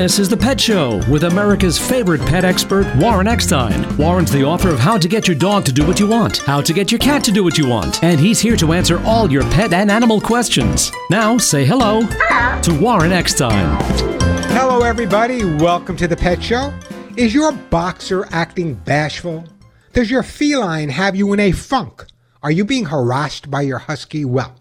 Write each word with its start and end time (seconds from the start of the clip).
This 0.00 0.18
is 0.18 0.30
The 0.30 0.36
Pet 0.38 0.58
Show 0.58 0.96
with 1.10 1.24
America's 1.24 1.78
favorite 1.78 2.22
pet 2.22 2.42
expert, 2.42 2.86
Warren 2.96 3.26
Eckstein. 3.26 3.98
Warren's 3.98 4.32
the 4.32 4.42
author 4.42 4.70
of 4.70 4.78
How 4.78 4.96
to 4.96 5.06
Get 5.06 5.28
Your 5.28 5.34
Dog 5.34 5.66
to 5.66 5.72
Do 5.72 5.86
What 5.86 6.00
You 6.00 6.06
Want, 6.06 6.38
How 6.38 6.62
to 6.62 6.72
Get 6.72 6.90
Your 6.90 6.98
Cat 6.98 7.22
to 7.24 7.30
Do 7.30 7.44
What 7.44 7.58
You 7.58 7.68
Want, 7.68 8.02
and 8.02 8.18
he's 8.18 8.40
here 8.40 8.56
to 8.56 8.72
answer 8.72 8.98
all 9.04 9.30
your 9.30 9.42
pet 9.50 9.74
and 9.74 9.90
animal 9.90 10.18
questions. 10.18 10.90
Now, 11.10 11.36
say 11.36 11.66
hello 11.66 12.00
to 12.00 12.80
Warren 12.80 13.12
Eckstein. 13.12 13.76
Hello, 14.54 14.84
everybody. 14.84 15.44
Welcome 15.44 15.98
to 15.98 16.08
The 16.08 16.16
Pet 16.16 16.42
Show. 16.42 16.72
Is 17.18 17.34
your 17.34 17.52
boxer 17.52 18.26
acting 18.30 18.76
bashful? 18.76 19.44
Does 19.92 20.10
your 20.10 20.22
feline 20.22 20.88
have 20.88 21.14
you 21.14 21.30
in 21.34 21.40
a 21.40 21.52
funk? 21.52 22.06
Are 22.42 22.50
you 22.50 22.64
being 22.64 22.86
harassed 22.86 23.50
by 23.50 23.60
your 23.60 23.80
husky? 23.80 24.24
Well, 24.24 24.54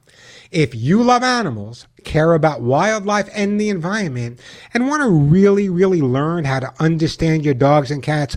if 0.51 0.75
you 0.75 1.01
love 1.01 1.23
animals, 1.23 1.87
care 2.03 2.33
about 2.33 2.61
wildlife 2.61 3.29
and 3.33 3.59
the 3.59 3.69
environment, 3.69 4.39
and 4.73 4.87
want 4.87 5.01
to 5.03 5.09
really, 5.09 5.69
really 5.69 6.01
learn 6.01 6.45
how 6.45 6.59
to 6.59 6.73
understand 6.79 7.45
your 7.45 7.53
dogs 7.53 7.91
and 7.91 8.03
cats 8.03 8.35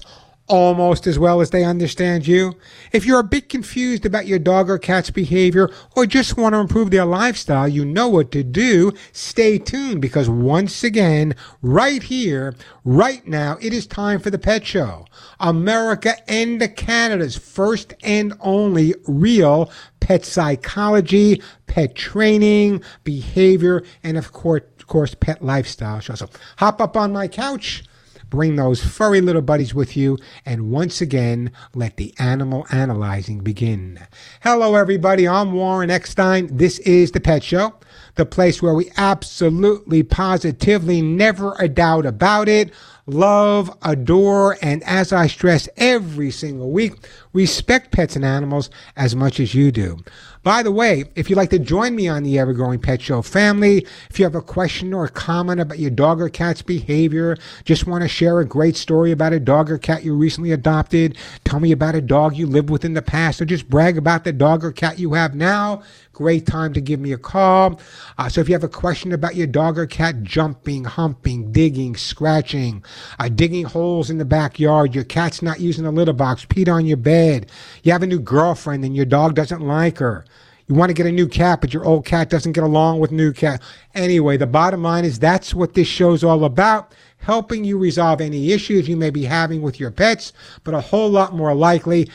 almost 0.53 1.07
as 1.07 1.19
well 1.19 1.41
as 1.41 1.49
they 1.49 1.65
understand 1.65 2.27
you, 2.27 2.55
if 2.93 3.07
you're 3.07 3.21
a 3.21 3.25
bit 3.25 3.49
confused 3.49 4.05
about 4.05 4.27
your 4.27 4.39
dog 4.39 4.69
or 4.69 4.79
cat's 4.79 5.09
behavior 5.09 5.71
or 5.97 6.05
just 6.05 6.37
want 6.37 6.53
to 6.53 6.59
improve 6.59 6.91
their 6.91 7.07
lifestyle, 7.07 7.67
you 7.67 7.87
know 7.87 8.07
what 8.07 8.31
to 8.31 8.45
do. 8.45 8.93
Stay 9.13 9.57
tuned 9.57 10.03
because 10.03 10.29
once 10.29 10.85
again, 10.85 11.35
right 11.63 12.03
here, 12.03 12.55
right 12.85 13.27
now, 13.27 13.57
it 13.63 13.73
is 13.73 13.87
time 13.87 14.21
for 14.21 14.29
the 14.29 14.39
Pet 14.39 14.67
Show. 14.67 15.07
America 15.41 16.17
and 16.31 16.61
Canada's 16.77 17.39
first 17.39 17.95
and 18.03 18.35
only 18.41 18.95
real 19.09 19.73
pet 20.01 20.23
psychology, 20.23 21.41
pet 21.67 21.95
training, 21.95 22.83
behavior, 23.05 23.83
and 24.03 24.19
of 24.19 24.33
course, 24.33 24.63
of 24.79 24.87
course, 24.87 25.15
pet 25.15 25.43
lifestyle 25.43 26.01
show. 26.01 26.15
So 26.15 26.29
hop 26.59 26.83
up 26.83 26.95
on 26.95 27.11
my 27.11 27.27
couch 27.27 27.85
Bring 28.33 28.57
those 28.57 28.83
furry 28.83 29.21
little 29.21 29.43
buddies 29.43 29.75
with 29.75 29.95
you, 29.95 30.17
and 30.47 30.71
once 30.71 31.03
again, 31.03 31.53
let 31.75 31.99
the 31.99 32.15
animal 32.19 32.67
analyzing 32.73 33.41
begin. 33.41 33.99
Hello, 34.41 34.75
everybody. 34.75 35.29
I'm 35.29 35.53
Warren 35.53 35.91
Eckstein. 35.91 36.49
This 36.51 36.79
is 36.79 37.13
The 37.13 37.21
Pet 37.21 37.43
Show, 37.45 37.75
the 38.15 38.25
place 38.25 38.63
where 38.63 38.73
we 38.73 38.91
absolutely, 38.97 40.03
positively, 40.03 41.03
never 41.03 41.55
a 41.59 41.69
doubt 41.69 42.07
about 42.07 42.49
it, 42.49 42.73
love, 43.05 43.71
adore, 43.83 44.57
and 44.63 44.83
as 44.85 45.13
I 45.13 45.27
stress 45.27 45.69
every 45.77 46.31
single 46.31 46.71
week, 46.71 47.07
respect 47.35 47.93
pets 47.93 48.17
and 48.17 48.25
animals 48.25 48.71
as 48.97 49.15
much 49.15 49.41
as 49.41 49.55
you 49.55 49.71
do. 49.71 49.99
By 50.45 50.65
the 50.65 50.73
way, 50.73 51.05
if 51.15 51.31
you'd 51.31 51.37
like 51.37 51.51
to 51.51 51.59
join 51.61 51.95
me 51.95 52.09
on 52.09 52.25
the 52.25 52.37
Ever 52.37 52.53
Growing 52.53 52.81
Pet 52.81 53.01
Show 53.01 53.23
family, 53.23 53.87
if 54.11 54.19
you 54.19 54.25
have 54.25 54.35
a 54.35 54.43
question 54.43 54.93
or 54.93 55.05
a 55.05 55.09
comment 55.09 55.61
about 55.61 55.79
your 55.79 55.93
dog 55.93 56.21
or 56.21 56.29
cat's 56.29 56.63
behavior, 56.63 57.37
just 57.65 57.87
want 57.87 58.03
to 58.03 58.09
share 58.09 58.41
a 58.41 58.45
great 58.45 58.77
story 58.77 59.13
about 59.13 59.33
a 59.33 59.39
dog 59.39 59.71
or 59.71 59.79
cat 59.79 60.05
you 60.05 60.17
recently 60.17 60.51
adopted, 60.51 61.17
tell 61.45 61.61
me 61.61 61.71
about 61.71 61.95
a 61.95 62.01
dog 62.01 62.35
you 62.35 62.49
lived 62.49 62.71
with 62.71 62.85
in 62.85 62.95
the 62.95 63.03
past, 63.03 63.41
or 63.41 63.45
just 63.45 63.71
brag 63.71 63.97
about 63.97 64.25
the 64.25 64.33
dog 64.33 64.65
or 64.65 64.73
cat 64.73 64.99
you 64.99 65.13
have 65.13 65.37
now, 65.37 65.81
great 66.13 66.47
time 66.47 66.73
to 66.73 66.81
give 66.81 67.01
me 67.01 67.13
a 67.13 67.19
call. 67.19 67.81
Uh, 68.19 68.29
so 68.29 68.41
if 68.41 68.49
you 68.49 68.55
have 68.55 68.65
a 68.65 68.69
question 68.69 69.13
about 69.13 69.35
your 69.35 69.47
dog 69.47 69.79
or 69.79 69.87
cat 69.87 70.23
jumping, 70.23 70.85
humping, 70.85 71.53
digging, 71.53 71.97
scratching, 71.97 72.85
uh, 73.19 73.29
digging 73.29 73.65
holes 73.65 74.11
in 74.11 74.19
the 74.19 74.25
backyard, 74.25 74.95
your 74.95 75.05
cat's 75.05 75.43
not 75.43 75.61
using 75.61 75.85
the 75.85 75.93
litter 75.93 76.13
box, 76.13 76.45
peed 76.45 76.73
on 76.73 76.87
your 76.87 76.97
bed, 76.97 77.51
you 77.83 77.93
have 77.93 78.03
a 78.03 78.07
new 78.07 78.21
girlfriend 78.21 78.85
and 78.85 78.97
your 78.97 79.07
dog 79.07 79.35
doesn't 79.35 79.61
like 79.61 79.99
her, 79.99 80.25
you 80.69 80.75
want 80.75 80.91
to 80.91 80.95
get 80.95 81.07
a 81.07 81.13
new 81.13 81.27
cat, 81.27 81.61
but 81.61 81.75
your 81.75 81.85
old 81.85 82.05
cat 82.05 82.31
doesn't 82.31 82.53
get 82.53 82.65
along 82.65 83.01
with 83.01 83.11
new 83.11 83.33
cat. 83.33 83.61
Anyway, 83.95 84.37
the 84.37 84.47
bottom 84.47 84.83
line 84.83 85.05
is 85.05 85.19
that's 85.19 85.55
what 85.55 85.75
this 85.75 85.89
show's 85.89 86.23
all 86.23 86.45
about 86.45 86.95
helping 87.23 87.65
you 87.65 87.79
resolve 87.79 88.21
any 88.21 88.53
issues 88.53 88.89
you 88.89 88.97
may 88.97 89.11
be 89.11 89.25
having 89.25 89.63
with 89.63 89.81
your 89.81 89.91
pets, 89.91 90.33
but 90.65 90.75
a 90.75 90.81
whole 90.81 91.09
lot 91.09 91.35
more 91.35 91.55
likely, 91.55 92.09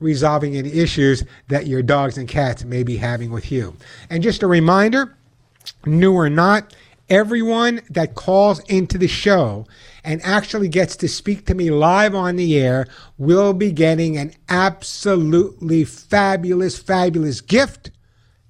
resolving 0.00 0.56
any 0.56 0.72
issues 0.72 1.24
that 1.48 1.66
your 1.66 1.82
dogs 1.82 2.18
and 2.18 2.28
cats 2.28 2.64
may 2.64 2.82
be 2.82 2.96
having 2.96 3.30
with 3.30 3.50
you. 3.50 3.76
And 4.10 4.22
just 4.22 4.42
a 4.42 4.46
reminder 4.46 5.16
new 5.86 6.12
or 6.12 6.30
not, 6.30 6.74
everyone 7.08 7.80
that 7.90 8.14
calls 8.14 8.60
into 8.60 8.98
the 8.98 9.08
show 9.08 9.66
and 10.02 10.20
actually 10.22 10.68
gets 10.68 10.96
to 10.96 11.08
speak 11.08 11.46
to 11.46 11.54
me 11.54 11.70
live 11.70 12.14
on 12.14 12.36
the 12.36 12.58
air 12.58 12.86
will 13.18 13.52
be 13.52 13.72
getting 13.72 14.16
an 14.16 14.32
absolutely 14.48 15.84
fabulous, 15.84 16.78
fabulous 16.78 17.40
gift 17.40 17.90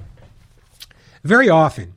very 1.25 1.49
often 1.49 1.92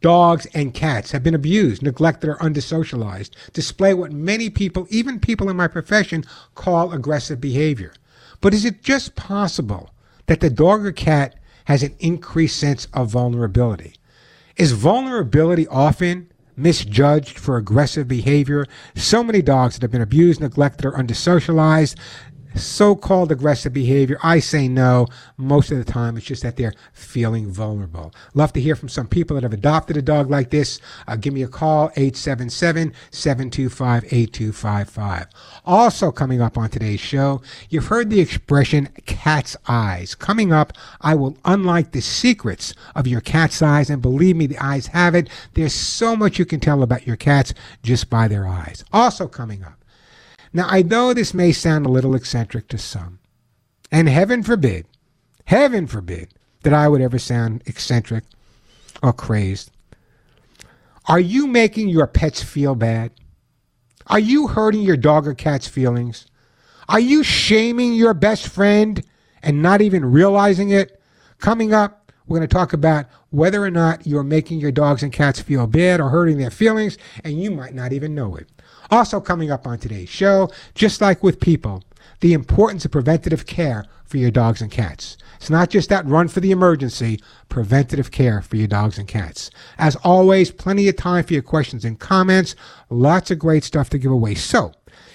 dogs 0.00 0.46
and 0.54 0.74
cats 0.74 1.12
have 1.12 1.22
been 1.22 1.34
abused, 1.34 1.82
neglected, 1.82 2.28
or 2.30 2.36
undersocialized, 2.36 3.30
display 3.52 3.94
what 3.94 4.12
many 4.12 4.50
people, 4.50 4.86
even 4.90 5.20
people 5.20 5.48
in 5.50 5.56
my 5.56 5.68
profession, 5.68 6.24
call 6.54 6.92
aggressive 6.92 7.40
behavior. 7.40 7.92
But 8.40 8.54
is 8.54 8.64
it 8.64 8.82
just 8.82 9.14
possible 9.14 9.90
that 10.26 10.40
the 10.40 10.50
dog 10.50 10.86
or 10.86 10.92
cat 10.92 11.34
has 11.66 11.82
an 11.82 11.94
increased 11.98 12.58
sense 12.58 12.86
of 12.94 13.10
vulnerability? 13.10 13.94
Is 14.56 14.72
vulnerability 14.72 15.66
often 15.68 16.30
misjudged 16.56 17.38
for 17.38 17.56
aggressive 17.56 18.08
behavior? 18.08 18.66
So 18.94 19.22
many 19.22 19.42
dogs 19.42 19.74
that 19.74 19.82
have 19.82 19.90
been 19.90 20.00
abused, 20.02 20.40
neglected, 20.40 20.86
or 20.86 20.92
undersocialized 20.92 21.96
so 22.54 22.94
called 22.94 23.32
aggressive 23.32 23.72
behavior. 23.72 24.18
I 24.22 24.38
say 24.40 24.68
no. 24.68 25.06
Most 25.36 25.70
of 25.70 25.78
the 25.78 25.90
time, 25.90 26.16
it's 26.16 26.26
just 26.26 26.42
that 26.42 26.56
they're 26.56 26.74
feeling 26.92 27.50
vulnerable. 27.50 28.12
Love 28.34 28.52
to 28.54 28.60
hear 28.60 28.76
from 28.76 28.88
some 28.88 29.06
people 29.06 29.34
that 29.34 29.42
have 29.42 29.52
adopted 29.52 29.96
a 29.96 30.02
dog 30.02 30.30
like 30.30 30.50
this. 30.50 30.80
Uh, 31.06 31.16
give 31.16 31.34
me 31.34 31.42
a 31.42 31.48
call, 31.48 31.90
877 31.96 32.92
725 33.10 34.04
8255. 34.04 35.26
Also, 35.64 36.10
coming 36.10 36.40
up 36.40 36.58
on 36.58 36.70
today's 36.70 37.00
show, 37.00 37.42
you've 37.68 37.86
heard 37.86 38.10
the 38.10 38.20
expression 38.20 38.88
cat's 39.06 39.56
eyes. 39.68 40.14
Coming 40.14 40.52
up, 40.52 40.72
I 41.00 41.14
will 41.14 41.36
unlock 41.44 41.92
the 41.92 42.00
secrets 42.00 42.74
of 42.94 43.06
your 43.06 43.20
cat's 43.20 43.62
eyes, 43.62 43.90
and 43.90 44.02
believe 44.02 44.36
me, 44.36 44.46
the 44.46 44.58
eyes 44.58 44.88
have 44.88 45.14
it. 45.14 45.28
There's 45.54 45.74
so 45.74 46.16
much 46.16 46.38
you 46.38 46.44
can 46.44 46.60
tell 46.60 46.82
about 46.82 47.06
your 47.06 47.16
cats 47.16 47.54
just 47.82 48.10
by 48.10 48.28
their 48.28 48.46
eyes. 48.46 48.84
Also, 48.92 49.28
coming 49.28 49.64
up, 49.64 49.79
now, 50.52 50.66
I 50.68 50.82
know 50.82 51.14
this 51.14 51.32
may 51.32 51.52
sound 51.52 51.86
a 51.86 51.90
little 51.90 52.14
eccentric 52.14 52.68
to 52.68 52.78
some, 52.78 53.20
and 53.92 54.08
heaven 54.08 54.42
forbid, 54.42 54.86
heaven 55.44 55.86
forbid, 55.86 56.34
that 56.62 56.74
I 56.74 56.88
would 56.88 57.00
ever 57.00 57.18
sound 57.18 57.62
eccentric 57.66 58.24
or 59.02 59.12
crazed. 59.12 59.70
Are 61.06 61.20
you 61.20 61.46
making 61.46 61.88
your 61.88 62.06
pets 62.06 62.42
feel 62.42 62.74
bad? 62.74 63.12
Are 64.08 64.18
you 64.18 64.48
hurting 64.48 64.82
your 64.82 64.96
dog 64.96 65.26
or 65.26 65.34
cat's 65.34 65.68
feelings? 65.68 66.26
Are 66.88 67.00
you 67.00 67.22
shaming 67.22 67.94
your 67.94 68.14
best 68.14 68.48
friend 68.48 69.02
and 69.42 69.62
not 69.62 69.80
even 69.80 70.04
realizing 70.04 70.70
it? 70.70 71.00
Coming 71.38 71.72
up, 71.72 72.12
we're 72.26 72.38
going 72.38 72.48
to 72.48 72.54
talk 72.54 72.72
about 72.72 73.06
whether 73.30 73.62
or 73.62 73.70
not 73.70 74.06
you're 74.06 74.24
making 74.24 74.58
your 74.58 74.72
dogs 74.72 75.02
and 75.02 75.12
cats 75.12 75.40
feel 75.40 75.66
bad 75.66 76.00
or 76.00 76.10
hurting 76.10 76.38
their 76.38 76.50
feelings, 76.50 76.98
and 77.24 77.40
you 77.40 77.50
might 77.50 77.74
not 77.74 77.92
even 77.92 78.14
know 78.14 78.36
it. 78.36 78.48
Also, 78.90 79.20
coming 79.20 79.50
up 79.50 79.66
on 79.66 79.78
today's 79.78 80.08
show, 80.08 80.50
just 80.74 81.00
like 81.00 81.22
with 81.22 81.40
people, 81.40 81.84
the 82.20 82.32
importance 82.32 82.84
of 82.84 82.90
preventative 82.90 83.46
care 83.46 83.84
for 84.04 84.16
your 84.16 84.30
dogs 84.32 84.60
and 84.60 84.70
cats. 84.70 85.16
It's 85.36 85.48
not 85.48 85.70
just 85.70 85.88
that 85.88 86.06
run 86.06 86.26
for 86.26 86.40
the 86.40 86.50
emergency, 86.50 87.20
preventative 87.48 88.10
care 88.10 88.42
for 88.42 88.56
your 88.56 88.66
dogs 88.66 88.98
and 88.98 89.06
cats. 89.06 89.50
As 89.78 89.94
always, 89.96 90.50
plenty 90.50 90.88
of 90.88 90.96
time 90.96 91.24
for 91.24 91.32
your 91.32 91.42
questions 91.42 91.84
and 91.84 91.98
comments. 91.98 92.56
Lots 92.90 93.30
of 93.30 93.38
great 93.38 93.62
stuff 93.62 93.88
to 93.90 93.98
give 93.98 94.10
away. 94.10 94.34
So, 94.34 94.72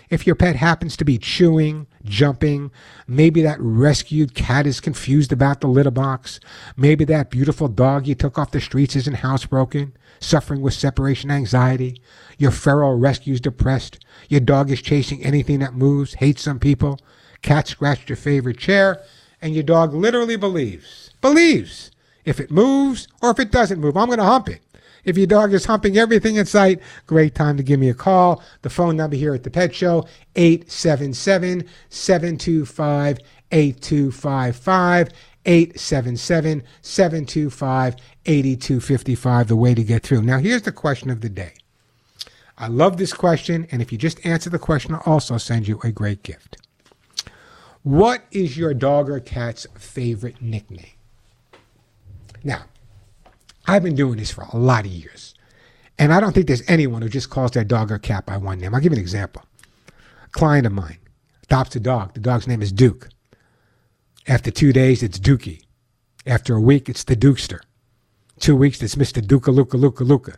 if 0.10 0.26
your 0.26 0.36
pet 0.36 0.56
happens 0.56 0.96
to 0.98 1.06
be 1.06 1.18
chewing, 1.18 1.88
jumping, 2.04 2.72
maybe 3.08 3.42
that 3.42 3.60
rescued 3.60 4.36
cat 4.36 4.66
is 4.66 4.80
confused 4.80 5.32
about 5.34 5.62
the 5.62 5.68
litter 5.68 5.92
box, 5.92 6.40
maybe 6.78 7.04
that 7.06 7.30
beautiful 7.30 7.68
dog 7.68 8.08
you 8.08 8.16
took 8.16 8.38
off 8.38 8.52
the 8.52 8.62
streets 8.62 8.96
isn't 8.96 9.18
housebroken, 9.18 9.92
suffering 10.20 10.62
with 10.62 10.74
separation 10.74 11.32
anxiety, 11.32 12.02
your 12.38 12.52
feral 12.52 12.98
rescue's 12.98 13.42
depressed. 13.42 14.04
Your 14.30 14.42
dog 14.42 14.72
is 14.72 14.82
chasing 14.82 15.24
anything 15.24 15.60
that 15.60 15.74
moves, 15.74 16.16
hates 16.16 16.42
some 16.42 16.60
people. 16.60 17.00
Cat 17.42 17.68
scratched 17.68 18.10
your 18.10 18.16
favorite 18.16 18.58
chair, 18.58 19.02
and 19.42 19.54
your 19.54 19.64
dog 19.64 19.94
literally 19.94 20.36
believes, 20.36 21.12
believes, 21.22 21.92
if 22.26 22.40
it 22.40 22.52
moves 22.52 23.08
or 23.22 23.30
if 23.30 23.40
it 23.40 23.52
doesn't 23.52 23.80
move, 23.80 23.96
I'm 23.96 24.08
going 24.08 24.18
to 24.18 24.26
hump 24.26 24.50
it. 24.50 24.62
If 25.04 25.18
your 25.18 25.28
dog 25.28 25.54
is 25.54 25.66
humping 25.66 25.98
everything 25.98 26.36
in 26.36 26.48
sight, 26.48 26.82
great 27.06 27.36
time 27.36 27.58
to 27.58 27.64
give 27.64 27.80
me 27.80 27.90
a 27.90 27.94
call. 27.94 28.42
The 28.64 28.72
phone 28.72 28.98
number 28.98 29.16
here 29.16 29.36
at 29.36 29.44
the 29.44 29.52
Pet 29.52 29.74
Show, 29.74 30.08
877 30.36 31.68
725 31.90 33.20
8255. 33.52 35.10
877 35.46 36.64
725 36.82 37.96
8255, 38.26 39.48
the 39.48 39.56
way 39.56 39.74
to 39.74 39.84
get 39.84 40.04
through. 40.04 40.22
Now, 40.22 40.40
here's 40.40 40.64
the 40.64 40.72
question 40.72 41.10
of 41.10 41.22
the 41.22 41.30
day 41.30 41.54
I 42.58 42.68
love 42.68 42.98
this 42.98 43.14
question, 43.14 43.68
and 43.72 43.82
if 43.82 43.92
you 43.92 43.98
just 43.98 44.26
answer 44.26 44.50
the 44.50 44.60
question, 44.60 44.96
I'll 44.96 45.02
also 45.06 45.38
send 45.38 45.68
you 45.68 45.80
a 45.84 45.92
great 45.92 46.24
gift. 46.24 46.58
What 47.84 48.24
is 48.32 48.58
your 48.58 48.74
dog 48.74 49.10
or 49.10 49.20
cat's 49.20 49.68
favorite 49.78 50.42
nickname? 50.42 50.94
Now, 52.44 52.64
I've 53.68 53.84
been 53.84 53.96
doing 53.96 54.18
this 54.18 54.32
for 54.32 54.46
a 54.54 54.58
lot 54.58 54.86
of 54.86 54.92
years, 54.92 55.36
and 56.00 56.14
I 56.14 56.20
don't 56.20 56.34
think 56.34 56.48
there's 56.48 56.68
anyone 56.68 57.02
who 57.02 57.10
just 57.10 57.30
calls 57.30 57.52
their 57.52 57.64
dog 57.64 57.92
or 57.92 58.00
cat 58.00 58.26
by 58.26 58.38
one 58.38 58.60
name. 58.60 58.74
I'll 58.74 58.82
give 58.82 58.92
you 58.92 58.98
an 58.98 59.02
example. 59.02 59.44
A 60.24 60.30
client 60.30 60.66
of 60.66 60.72
mine 60.72 61.00
adopts 61.44 61.76
a 61.76 61.80
dog. 61.80 62.14
The 62.14 62.20
dog's 62.22 62.48
name 62.48 62.62
is 62.62 62.72
Duke. 62.72 63.10
After 64.28 64.50
two 64.50 64.74
days, 64.74 65.04
it's 65.04 65.20
Dookie. 65.20 65.62
After 66.26 66.56
a 66.56 66.62
week, 66.62 66.90
it's 66.90 67.04
the 67.04 67.16
Dukester. 67.16 67.60
Two 68.40 68.56
weeks, 68.56 68.82
it's 68.82 68.96
Mr. 68.96 69.22
Duka 69.22 69.54
Luka 69.54 69.78
Luka 69.78 70.04
Luka. 70.04 70.36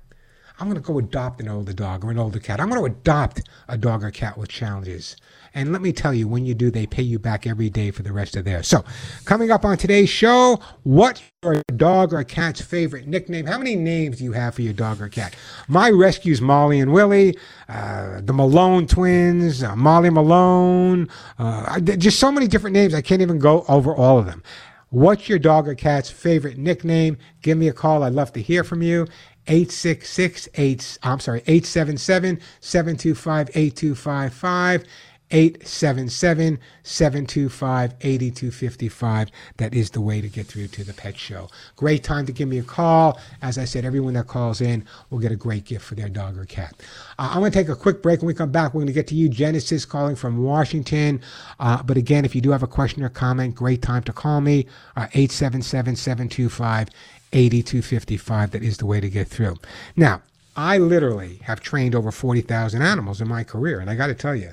I'm 0.59 0.69
going 0.69 0.81
to 0.81 0.87
go 0.87 0.99
adopt 0.99 1.41
an 1.41 1.49
older 1.49 1.73
dog 1.73 2.05
or 2.05 2.11
an 2.11 2.19
older 2.19 2.39
cat. 2.39 2.59
I'm 2.59 2.69
going 2.69 2.79
to 2.79 2.85
adopt 2.85 3.41
a 3.67 3.77
dog 3.77 4.03
or 4.03 4.11
cat 4.11 4.37
with 4.37 4.49
challenges. 4.49 5.15
And 5.55 5.71
let 5.71 5.81
me 5.81 5.93
tell 5.93 6.13
you, 6.13 6.27
when 6.27 6.45
you 6.45 6.55
do, 6.55 6.71
they 6.71 6.87
pay 6.87 7.03
you 7.03 7.19
back 7.19 7.45
every 7.45 7.69
day 7.69 7.91
for 7.91 8.01
the 8.01 8.11
rest 8.11 8.35
of 8.35 8.43
theirs. 8.43 8.67
So, 8.67 8.83
coming 9.25 9.51
up 9.51 9.63
on 9.63 9.77
today's 9.77 10.09
show, 10.09 10.59
what's 10.81 11.21
your 11.43 11.61
dog 11.75 12.11
or 12.11 12.23
cat's 12.23 12.59
favorite 12.59 13.07
nickname? 13.07 13.45
How 13.45 13.59
many 13.59 13.75
names 13.75 14.17
do 14.17 14.23
you 14.23 14.31
have 14.31 14.55
for 14.55 14.63
your 14.63 14.73
dog 14.73 14.99
or 14.99 15.09
cat? 15.09 15.35
My 15.67 15.91
rescues, 15.91 16.41
Molly 16.41 16.79
and 16.79 16.91
Willie, 16.91 17.37
uh, 17.69 18.21
the 18.21 18.33
Malone 18.33 18.87
twins, 18.87 19.61
uh, 19.61 19.75
Molly 19.75 20.09
Malone, 20.09 21.07
uh, 21.37 21.79
just 21.79 22.19
so 22.19 22.31
many 22.31 22.47
different 22.47 22.73
names. 22.73 22.95
I 22.95 23.01
can't 23.01 23.21
even 23.21 23.37
go 23.37 23.63
over 23.67 23.95
all 23.95 24.17
of 24.17 24.25
them. 24.25 24.41
What's 24.89 25.29
your 25.29 25.39
dog 25.39 25.67
or 25.67 25.75
cat's 25.75 26.09
favorite 26.09 26.57
nickname? 26.57 27.17
Give 27.41 27.57
me 27.57 27.67
a 27.67 27.73
call. 27.73 28.03
I'd 28.03 28.13
love 28.13 28.33
to 28.33 28.41
hear 28.41 28.63
from 28.63 28.81
you. 28.81 29.07
866 29.47 30.47
8 30.55 30.97
I'm 31.03 31.19
sorry 31.19 31.39
877 31.41 32.39
725 32.61 33.49
8255 33.53 34.85
877 35.33 36.59
725 36.83 37.93
8255. 37.99 39.31
That 39.57 39.73
is 39.73 39.89
the 39.89 39.99
way 39.99 40.21
to 40.21 40.29
get 40.29 40.45
through 40.45 40.67
to 40.67 40.83
the 40.83 40.93
pet 40.93 41.17
show. 41.17 41.49
Great 41.75 42.03
time 42.03 42.27
to 42.27 42.31
give 42.31 42.47
me 42.47 42.59
a 42.59 42.63
call. 42.63 43.19
As 43.41 43.57
I 43.57 43.65
said, 43.65 43.83
everyone 43.83 44.13
that 44.13 44.27
calls 44.27 44.61
in 44.61 44.85
will 45.09 45.17
get 45.17 45.31
a 45.31 45.35
great 45.35 45.65
gift 45.65 45.85
for 45.85 45.95
their 45.95 46.07
dog 46.07 46.37
or 46.37 46.45
cat. 46.45 46.75
Uh, 47.17 47.31
I'm 47.33 47.39
going 47.39 47.51
to 47.51 47.57
take 47.57 47.67
a 47.67 47.75
quick 47.75 48.03
break. 48.03 48.21
When 48.21 48.27
we 48.27 48.35
come 48.35 48.51
back, 48.51 48.73
we're 48.73 48.81
going 48.81 48.87
to 48.87 48.93
get 48.93 49.07
to 49.07 49.15
you, 49.15 49.27
Genesis, 49.27 49.85
calling 49.85 50.15
from 50.15 50.43
Washington. 50.43 51.19
Uh, 51.59 51.81
but 51.81 51.97
again, 51.97 52.25
if 52.25 52.35
you 52.35 52.41
do 52.41 52.51
have 52.51 52.63
a 52.63 52.67
question 52.67 53.03
or 53.03 53.09
comment, 53.09 53.55
great 53.55 53.81
time 53.81 54.03
to 54.03 54.13
call 54.13 54.39
me. 54.39 54.67
Uh, 54.95 55.07
877 55.13 55.95
725 55.95 56.89
8255. 57.33 58.51
That 58.51 58.61
is 58.61 58.77
the 58.77 58.85
way 58.85 58.99
to 58.99 59.09
get 59.09 59.27
through. 59.27 59.57
Now, 59.95 60.21
I 60.55 60.77
literally 60.77 61.39
have 61.43 61.61
trained 61.61 61.95
over 61.95 62.11
40,000 62.11 62.81
animals 62.81 63.21
in 63.21 63.27
my 63.27 63.43
career. 63.43 63.79
And 63.79 63.89
I 63.89 63.95
got 63.95 64.07
to 64.07 64.13
tell 64.13 64.35
you, 64.35 64.51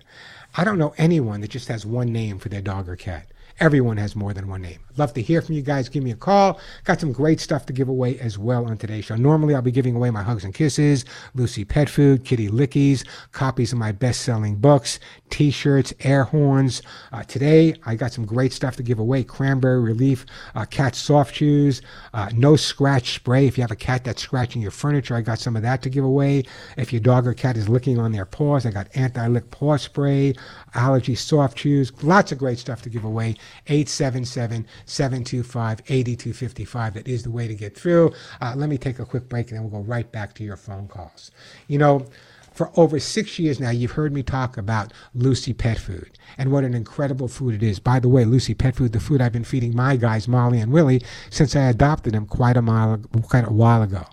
I 0.56 0.64
don't 0.64 0.78
know 0.78 0.94
anyone 0.98 1.42
that 1.42 1.50
just 1.50 1.68
has 1.68 1.86
one 1.86 2.12
name 2.12 2.38
for 2.38 2.48
their 2.48 2.60
dog 2.60 2.88
or 2.88 2.96
cat. 2.96 3.28
Everyone 3.60 3.98
has 3.98 4.16
more 4.16 4.32
than 4.32 4.48
one 4.48 4.62
name. 4.62 4.80
Love 5.00 5.14
to 5.14 5.22
hear 5.22 5.40
from 5.40 5.54
you 5.54 5.62
guys. 5.62 5.88
Give 5.88 6.04
me 6.04 6.10
a 6.10 6.14
call. 6.14 6.60
Got 6.84 7.00
some 7.00 7.10
great 7.10 7.40
stuff 7.40 7.64
to 7.64 7.72
give 7.72 7.88
away 7.88 8.18
as 8.18 8.36
well 8.36 8.66
on 8.66 8.76
today's 8.76 9.06
show. 9.06 9.16
Normally, 9.16 9.54
I'll 9.54 9.62
be 9.62 9.70
giving 9.70 9.96
away 9.96 10.10
my 10.10 10.22
hugs 10.22 10.44
and 10.44 10.52
kisses, 10.52 11.06
Lucy 11.34 11.64
Pet 11.64 11.88
Food, 11.88 12.26
Kitty 12.26 12.50
Lickies, 12.50 13.06
copies 13.32 13.72
of 13.72 13.78
my 13.78 13.92
best 13.92 14.20
selling 14.20 14.56
books, 14.56 15.00
t 15.30 15.50
shirts, 15.50 15.94
air 16.00 16.24
horns. 16.24 16.82
Uh, 17.12 17.22
today, 17.22 17.74
I 17.86 17.94
got 17.94 18.12
some 18.12 18.26
great 18.26 18.52
stuff 18.52 18.76
to 18.76 18.82
give 18.82 18.98
away 18.98 19.24
cranberry 19.24 19.80
relief, 19.80 20.26
uh, 20.54 20.66
cat 20.66 20.94
soft 20.94 21.34
chews, 21.34 21.80
uh, 22.12 22.28
no 22.34 22.54
scratch 22.56 23.14
spray. 23.14 23.46
If 23.46 23.56
you 23.56 23.62
have 23.62 23.70
a 23.70 23.76
cat 23.76 24.04
that's 24.04 24.20
scratching 24.20 24.60
your 24.60 24.70
furniture, 24.70 25.16
I 25.16 25.22
got 25.22 25.38
some 25.38 25.56
of 25.56 25.62
that 25.62 25.80
to 25.80 25.88
give 25.88 26.04
away. 26.04 26.44
If 26.76 26.92
your 26.92 27.00
dog 27.00 27.26
or 27.26 27.32
cat 27.32 27.56
is 27.56 27.70
licking 27.70 27.98
on 27.98 28.12
their 28.12 28.26
paws, 28.26 28.66
I 28.66 28.70
got 28.70 28.88
anti 28.94 29.26
lick 29.28 29.50
paw 29.50 29.78
spray, 29.78 30.34
allergy 30.74 31.14
soft 31.14 31.56
chews, 31.56 31.90
lots 32.02 32.32
of 32.32 32.38
great 32.38 32.58
stuff 32.58 32.82
to 32.82 32.90
give 32.90 33.04
away. 33.04 33.36
877 33.66 34.66
725 34.90 35.80
8255. 35.86 36.94
That 36.94 37.08
is 37.08 37.22
the 37.22 37.30
way 37.30 37.46
to 37.48 37.54
get 37.54 37.76
through. 37.76 38.12
Uh, 38.40 38.54
let 38.56 38.68
me 38.68 38.78
take 38.78 38.98
a 38.98 39.06
quick 39.06 39.28
break 39.28 39.50
and 39.50 39.56
then 39.56 39.70
we'll 39.70 39.82
go 39.82 39.88
right 39.88 40.10
back 40.10 40.34
to 40.34 40.44
your 40.44 40.56
phone 40.56 40.88
calls. 40.88 41.30
You 41.68 41.78
know, 41.78 42.06
for 42.52 42.70
over 42.76 42.98
six 42.98 43.38
years 43.38 43.60
now, 43.60 43.70
you've 43.70 43.92
heard 43.92 44.12
me 44.12 44.22
talk 44.22 44.56
about 44.56 44.92
Lucy 45.14 45.52
Pet 45.52 45.78
Food 45.78 46.10
and 46.36 46.50
what 46.50 46.64
an 46.64 46.74
incredible 46.74 47.28
food 47.28 47.54
it 47.54 47.62
is. 47.62 47.78
By 47.78 48.00
the 48.00 48.08
way, 48.08 48.24
Lucy 48.24 48.54
Pet 48.54 48.76
Food, 48.76 48.92
the 48.92 49.00
food 49.00 49.20
I've 49.20 49.32
been 49.32 49.44
feeding 49.44 49.74
my 49.74 49.96
guys, 49.96 50.26
Molly 50.26 50.58
and 50.60 50.72
Willie, 50.72 51.02
since 51.30 51.54
I 51.54 51.62
adopted 51.62 52.12
them 52.12 52.26
quite 52.26 52.56
a, 52.56 52.62
mile, 52.62 52.98
quite 53.22 53.46
a 53.46 53.52
while 53.52 53.82
ago. 53.82 54.04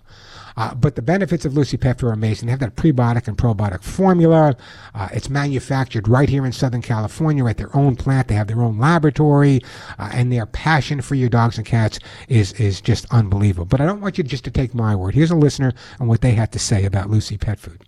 Uh, 0.57 0.73
but 0.73 0.95
the 0.95 1.01
benefits 1.01 1.45
of 1.45 1.53
Lucy 1.53 1.77
Pet 1.77 1.99
Food 1.99 2.07
are 2.07 2.13
amazing. 2.13 2.47
They 2.47 2.51
have 2.51 2.59
that 2.59 2.75
prebiotic 2.75 3.27
and 3.27 3.37
probiotic 3.37 3.83
formula. 3.83 4.57
Uh, 4.95 5.07
it's 5.13 5.29
manufactured 5.29 6.07
right 6.07 6.27
here 6.27 6.45
in 6.45 6.51
Southern 6.51 6.81
California 6.81 7.45
at 7.45 7.57
their 7.57 7.73
own 7.75 7.95
plant. 7.95 8.27
They 8.27 8.35
have 8.35 8.47
their 8.47 8.61
own 8.61 8.79
laboratory, 8.79 9.61
uh, 9.99 10.09
and 10.11 10.31
their 10.31 10.47
passion 10.47 11.01
for 11.01 11.15
your 11.15 11.29
dogs 11.29 11.57
and 11.57 11.65
cats 11.65 11.99
is 12.27 12.53
is 12.53 12.81
just 12.81 13.05
unbelievable. 13.11 13.65
But 13.65 13.81
I 13.81 13.85
don't 13.85 14.01
want 14.01 14.17
you 14.17 14.23
just 14.23 14.43
to 14.45 14.51
take 14.51 14.73
my 14.73 14.95
word. 14.95 15.13
Here's 15.13 15.31
a 15.31 15.35
listener 15.35 15.73
and 15.99 16.09
what 16.09 16.21
they 16.21 16.31
had 16.31 16.51
to 16.53 16.59
say 16.59 16.85
about 16.85 17.09
Lucy 17.09 17.37
Pet 17.37 17.59
Food. 17.59 17.83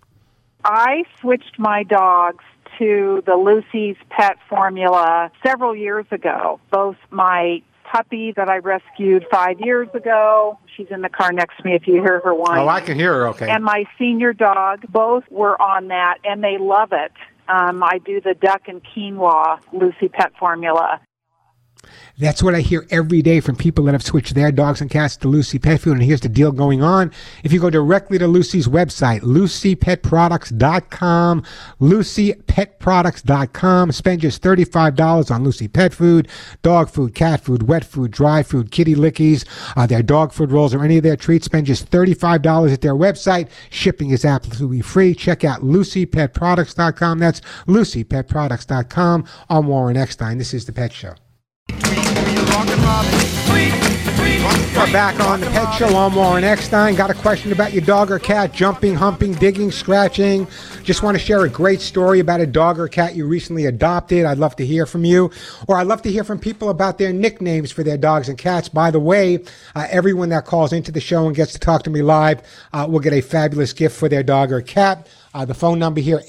I 0.64 1.04
switched 1.20 1.58
my 1.58 1.82
dogs 1.82 2.44
to 2.78 3.22
the 3.26 3.34
Lucy's 3.34 3.96
Pet 4.10 4.36
formula 4.48 5.30
several 5.44 5.74
years 5.74 6.06
ago. 6.10 6.60
Both 6.70 6.96
my 7.10 7.62
puppy 7.90 8.32
that 8.36 8.48
I 8.48 8.58
rescued 8.58 9.26
five 9.30 9.60
years 9.60 9.88
ago. 9.94 10.58
She's 10.76 10.88
in 10.90 11.00
the 11.02 11.08
car 11.08 11.32
next 11.32 11.56
to 11.58 11.64
me 11.64 11.74
if 11.74 11.86
you 11.86 11.94
hear 11.94 12.20
her 12.20 12.34
whine. 12.34 12.58
Oh, 12.58 12.68
I 12.68 12.80
can 12.80 12.98
hear 12.98 13.12
her 13.14 13.28
okay. 13.28 13.50
And 13.50 13.64
my 13.64 13.84
senior 13.98 14.32
dog, 14.32 14.84
both 14.90 15.24
were 15.30 15.60
on 15.60 15.88
that 15.88 16.18
and 16.24 16.42
they 16.42 16.58
love 16.58 16.92
it. 16.92 17.12
Um, 17.48 17.82
I 17.82 17.98
do 17.98 18.20
the 18.20 18.34
duck 18.34 18.62
and 18.68 18.82
quinoa 18.82 19.60
Lucy 19.72 20.08
Pet 20.08 20.32
formula. 20.38 21.00
That's 22.18 22.42
what 22.42 22.54
I 22.54 22.60
hear 22.60 22.86
every 22.90 23.22
day 23.22 23.40
from 23.40 23.56
people 23.56 23.84
that 23.84 23.92
have 23.92 24.02
switched 24.02 24.34
their 24.34 24.52
dogs 24.52 24.82
and 24.82 24.90
cats 24.90 25.16
to 25.18 25.28
Lucy 25.28 25.58
Pet 25.58 25.80
Food. 25.80 25.94
And 25.94 26.02
here's 26.02 26.20
the 26.20 26.28
deal 26.28 26.52
going 26.52 26.82
on. 26.82 27.10
If 27.42 27.50
you 27.52 27.60
go 27.60 27.70
directly 27.70 28.18
to 28.18 28.26
Lucy's 28.26 28.68
website, 28.68 29.22
lucypetproducts.com, 29.22 31.44
lucypetproducts.com, 31.80 33.92
spend 33.92 34.20
just 34.20 34.42
$35 34.42 35.30
on 35.30 35.44
Lucy 35.44 35.68
Pet 35.68 35.94
Food, 35.94 36.28
dog 36.62 36.90
food, 36.90 37.14
cat 37.14 37.40
food, 37.40 37.68
wet 37.68 37.84
food, 37.84 38.10
dry 38.10 38.42
food, 38.42 38.70
kitty 38.70 38.94
lickies, 38.94 39.46
uh, 39.76 39.86
their 39.86 40.02
dog 40.02 40.34
food 40.34 40.52
rolls, 40.52 40.74
or 40.74 40.84
any 40.84 40.98
of 40.98 41.02
their 41.02 41.16
treats. 41.16 41.46
Spend 41.46 41.66
just 41.66 41.90
$35 41.90 42.72
at 42.72 42.82
their 42.82 42.94
website. 42.94 43.48
Shipping 43.70 44.10
is 44.10 44.26
absolutely 44.26 44.82
free. 44.82 45.14
Check 45.14 45.44
out 45.44 45.62
lucypetproducts.com. 45.62 47.18
That's 47.18 47.40
lucypetproducts.com. 47.66 49.24
I'm 49.48 49.66
Warren 49.66 49.96
Eckstein. 49.96 50.36
This 50.36 50.52
is 50.52 50.66
The 50.66 50.72
Pet 50.72 50.92
Show. 50.92 51.14
We're 54.80 54.92
back 54.92 55.20
on 55.20 55.40
the 55.40 55.46
Pet 55.48 55.74
Show. 55.74 55.94
I'm 55.94 56.14
Warren 56.14 56.42
Eckstein. 56.42 56.94
Got 56.94 57.10
a 57.10 57.14
question 57.14 57.52
about 57.52 57.72
your 57.72 57.82
dog 57.82 58.10
or 58.10 58.18
cat 58.18 58.52
jumping, 58.52 58.94
humping, 58.94 59.34
digging, 59.34 59.70
scratching? 59.70 60.46
Just 60.82 61.02
want 61.02 61.18
to 61.18 61.22
share 61.22 61.44
a 61.44 61.48
great 61.50 61.80
story 61.80 62.18
about 62.18 62.40
a 62.40 62.46
dog 62.46 62.78
or 62.78 62.88
cat 62.88 63.14
you 63.14 63.26
recently 63.26 63.66
adopted. 63.66 64.24
I'd 64.24 64.38
love 64.38 64.56
to 64.56 64.66
hear 64.66 64.86
from 64.86 65.04
you. 65.04 65.30
Or 65.68 65.76
I'd 65.76 65.86
love 65.86 66.00
to 66.02 66.10
hear 66.10 66.24
from 66.24 66.38
people 66.38 66.70
about 66.70 66.96
their 66.98 67.12
nicknames 67.12 67.70
for 67.70 67.84
their 67.84 67.98
dogs 67.98 68.28
and 68.28 68.38
cats. 68.38 68.68
By 68.68 68.90
the 68.90 68.98
way, 68.98 69.44
uh, 69.76 69.86
everyone 69.90 70.30
that 70.30 70.46
calls 70.46 70.72
into 70.72 70.90
the 70.90 71.00
show 71.00 71.26
and 71.26 71.36
gets 71.36 71.52
to 71.52 71.58
talk 71.58 71.82
to 71.82 71.90
me 71.90 72.00
live 72.00 72.40
uh, 72.72 72.86
will 72.88 73.00
get 73.00 73.12
a 73.12 73.20
fabulous 73.20 73.72
gift 73.74 73.96
for 73.96 74.08
their 74.08 74.22
dog 74.22 74.50
or 74.50 74.62
cat. 74.62 75.06
Uh, 75.32 75.44
the 75.44 75.54
phone 75.54 75.78
number 75.78 76.00
here, 76.00 76.22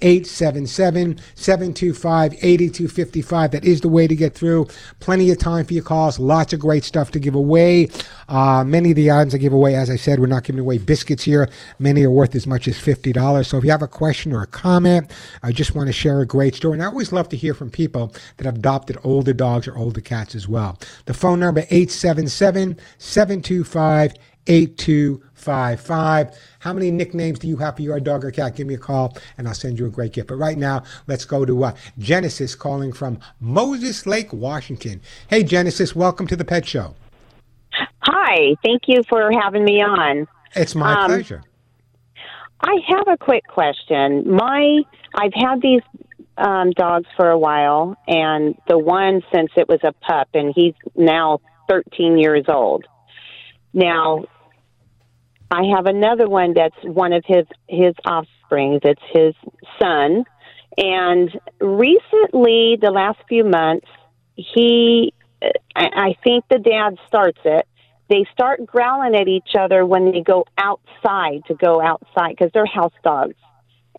877-725-8255, 0.00 2.40
877-725-8255. 2.40 3.50
That 3.50 3.64
is 3.64 3.80
the 3.80 3.88
way 3.88 4.06
to 4.06 4.14
get 4.14 4.34
through. 4.34 4.66
Plenty 5.00 5.30
of 5.30 5.38
time 5.38 5.64
for 5.64 5.74
your 5.74 5.84
calls. 5.84 6.18
Lots 6.18 6.52
of 6.52 6.60
great 6.60 6.84
stuff 6.84 7.10
to 7.12 7.18
give 7.18 7.34
away. 7.34 7.88
Uh, 8.28 8.64
many 8.64 8.90
of 8.90 8.96
the 8.96 9.10
items 9.10 9.34
I 9.34 9.38
give 9.38 9.52
away, 9.52 9.74
as 9.74 9.90
I 9.90 9.96
said, 9.96 10.20
we're 10.20 10.26
not 10.26 10.44
giving 10.44 10.60
away 10.60 10.78
biscuits 10.78 11.24
here. 11.24 11.48
Many 11.78 12.04
are 12.04 12.10
worth 12.10 12.34
as 12.34 12.46
much 12.46 12.68
as 12.68 12.76
$50. 12.76 13.46
So 13.46 13.58
if 13.58 13.64
you 13.64 13.70
have 13.70 13.82
a 13.82 13.88
question 13.88 14.32
or 14.32 14.42
a 14.42 14.46
comment, 14.46 15.10
I 15.42 15.52
just 15.52 15.74
want 15.74 15.88
to 15.88 15.92
share 15.92 16.20
a 16.20 16.26
great 16.26 16.54
story. 16.54 16.74
And 16.74 16.82
I 16.82 16.86
always 16.86 17.12
love 17.12 17.28
to 17.30 17.36
hear 17.36 17.54
from 17.54 17.70
people 17.70 18.12
that 18.36 18.46
have 18.46 18.56
adopted 18.56 18.98
older 19.04 19.32
dogs 19.32 19.66
or 19.66 19.76
older 19.76 20.00
cats 20.00 20.34
as 20.34 20.48
well. 20.48 20.78
The 21.06 21.14
phone 21.14 21.40
number, 21.40 21.60
877 21.70 22.78
725 22.98 24.14
8255. 24.46 25.29
How 25.48 26.72
many 26.72 26.90
nicknames 26.90 27.38
do 27.38 27.48
you 27.48 27.56
have 27.58 27.76
for 27.76 27.82
your 27.82 28.00
dog 28.00 28.24
or 28.24 28.30
cat? 28.30 28.56
Give 28.56 28.66
me 28.66 28.74
a 28.74 28.78
call 28.78 29.16
and 29.38 29.48
I'll 29.48 29.54
send 29.54 29.78
you 29.78 29.86
a 29.86 29.90
great 29.90 30.12
gift. 30.12 30.28
But 30.28 30.36
right 30.36 30.58
now, 30.58 30.84
let's 31.06 31.24
go 31.24 31.44
to 31.44 31.64
uh, 31.64 31.74
Genesis 31.98 32.54
calling 32.54 32.92
from 32.92 33.18
Moses 33.40 34.06
Lake, 34.06 34.32
Washington. 34.32 35.00
Hey, 35.28 35.42
Genesis, 35.42 35.96
welcome 35.96 36.26
to 36.26 36.36
the 36.36 36.44
Pet 36.44 36.66
Show. 36.66 36.94
Hi, 38.02 38.54
thank 38.64 38.82
you 38.86 39.02
for 39.08 39.30
having 39.32 39.64
me 39.64 39.82
on. 39.82 40.26
It's 40.54 40.74
my 40.74 40.94
um, 40.94 41.10
pleasure. 41.10 41.42
I 42.62 42.76
have 42.88 43.08
a 43.08 43.16
quick 43.16 43.46
question. 43.46 44.30
My 44.30 44.82
I've 45.14 45.32
had 45.34 45.62
these 45.62 45.82
um, 46.36 46.70
dogs 46.72 47.06
for 47.16 47.30
a 47.30 47.38
while, 47.38 47.96
and 48.06 48.54
the 48.68 48.78
one 48.78 49.22
since 49.32 49.50
it 49.56 49.68
was 49.68 49.80
a 49.82 49.92
pup, 49.92 50.28
and 50.34 50.52
he's 50.54 50.74
now 50.96 51.40
13 51.68 52.18
years 52.18 52.44
old. 52.48 52.84
Now, 53.72 54.24
I 55.50 55.64
have 55.76 55.86
another 55.86 56.28
one 56.28 56.54
that's 56.54 56.76
one 56.84 57.12
of 57.12 57.24
his 57.26 57.46
his 57.68 57.94
offspring. 58.04 58.80
That's 58.82 59.02
his 59.12 59.34
son, 59.80 60.24
and 60.76 61.30
recently, 61.60 62.78
the 62.80 62.92
last 62.92 63.18
few 63.28 63.44
months, 63.44 63.86
he, 64.36 65.12
I 65.74 65.88
I 65.94 66.14
think 66.22 66.44
the 66.48 66.58
dad 66.58 66.96
starts 67.06 67.40
it. 67.44 67.66
They 68.08 68.26
start 68.32 68.66
growling 68.66 69.14
at 69.14 69.28
each 69.28 69.54
other 69.58 69.86
when 69.86 70.10
they 70.10 70.20
go 70.20 70.44
outside 70.58 71.42
to 71.46 71.54
go 71.54 71.80
outside 71.80 72.30
because 72.30 72.50
they're 72.52 72.66
house 72.66 72.92
dogs. 73.04 73.36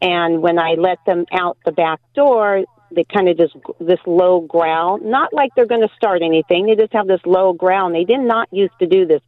And 0.01 0.41
when 0.41 0.59
I 0.59 0.73
let 0.77 0.97
them 1.05 1.25
out 1.31 1.57
the 1.63 1.71
back 1.71 2.01
door, 2.13 2.65
they 2.93 3.05
kind 3.05 3.29
of 3.29 3.37
just 3.37 3.55
this 3.79 3.99
low 4.05 4.41
growl. 4.41 4.99
Not 4.99 5.33
like 5.33 5.51
they're 5.55 5.65
going 5.65 5.87
to 5.87 5.95
start 5.95 6.21
anything. 6.21 6.65
They 6.65 6.75
just 6.75 6.93
have 6.93 7.07
this 7.07 7.21
low 7.25 7.53
growl. 7.53 7.87
And 7.87 7.95
they 7.95 8.03
did 8.03 8.19
not 8.19 8.49
used 8.51 8.77
to 8.79 8.87
do 8.87 9.05
this 9.05 9.21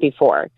before. 0.00 0.48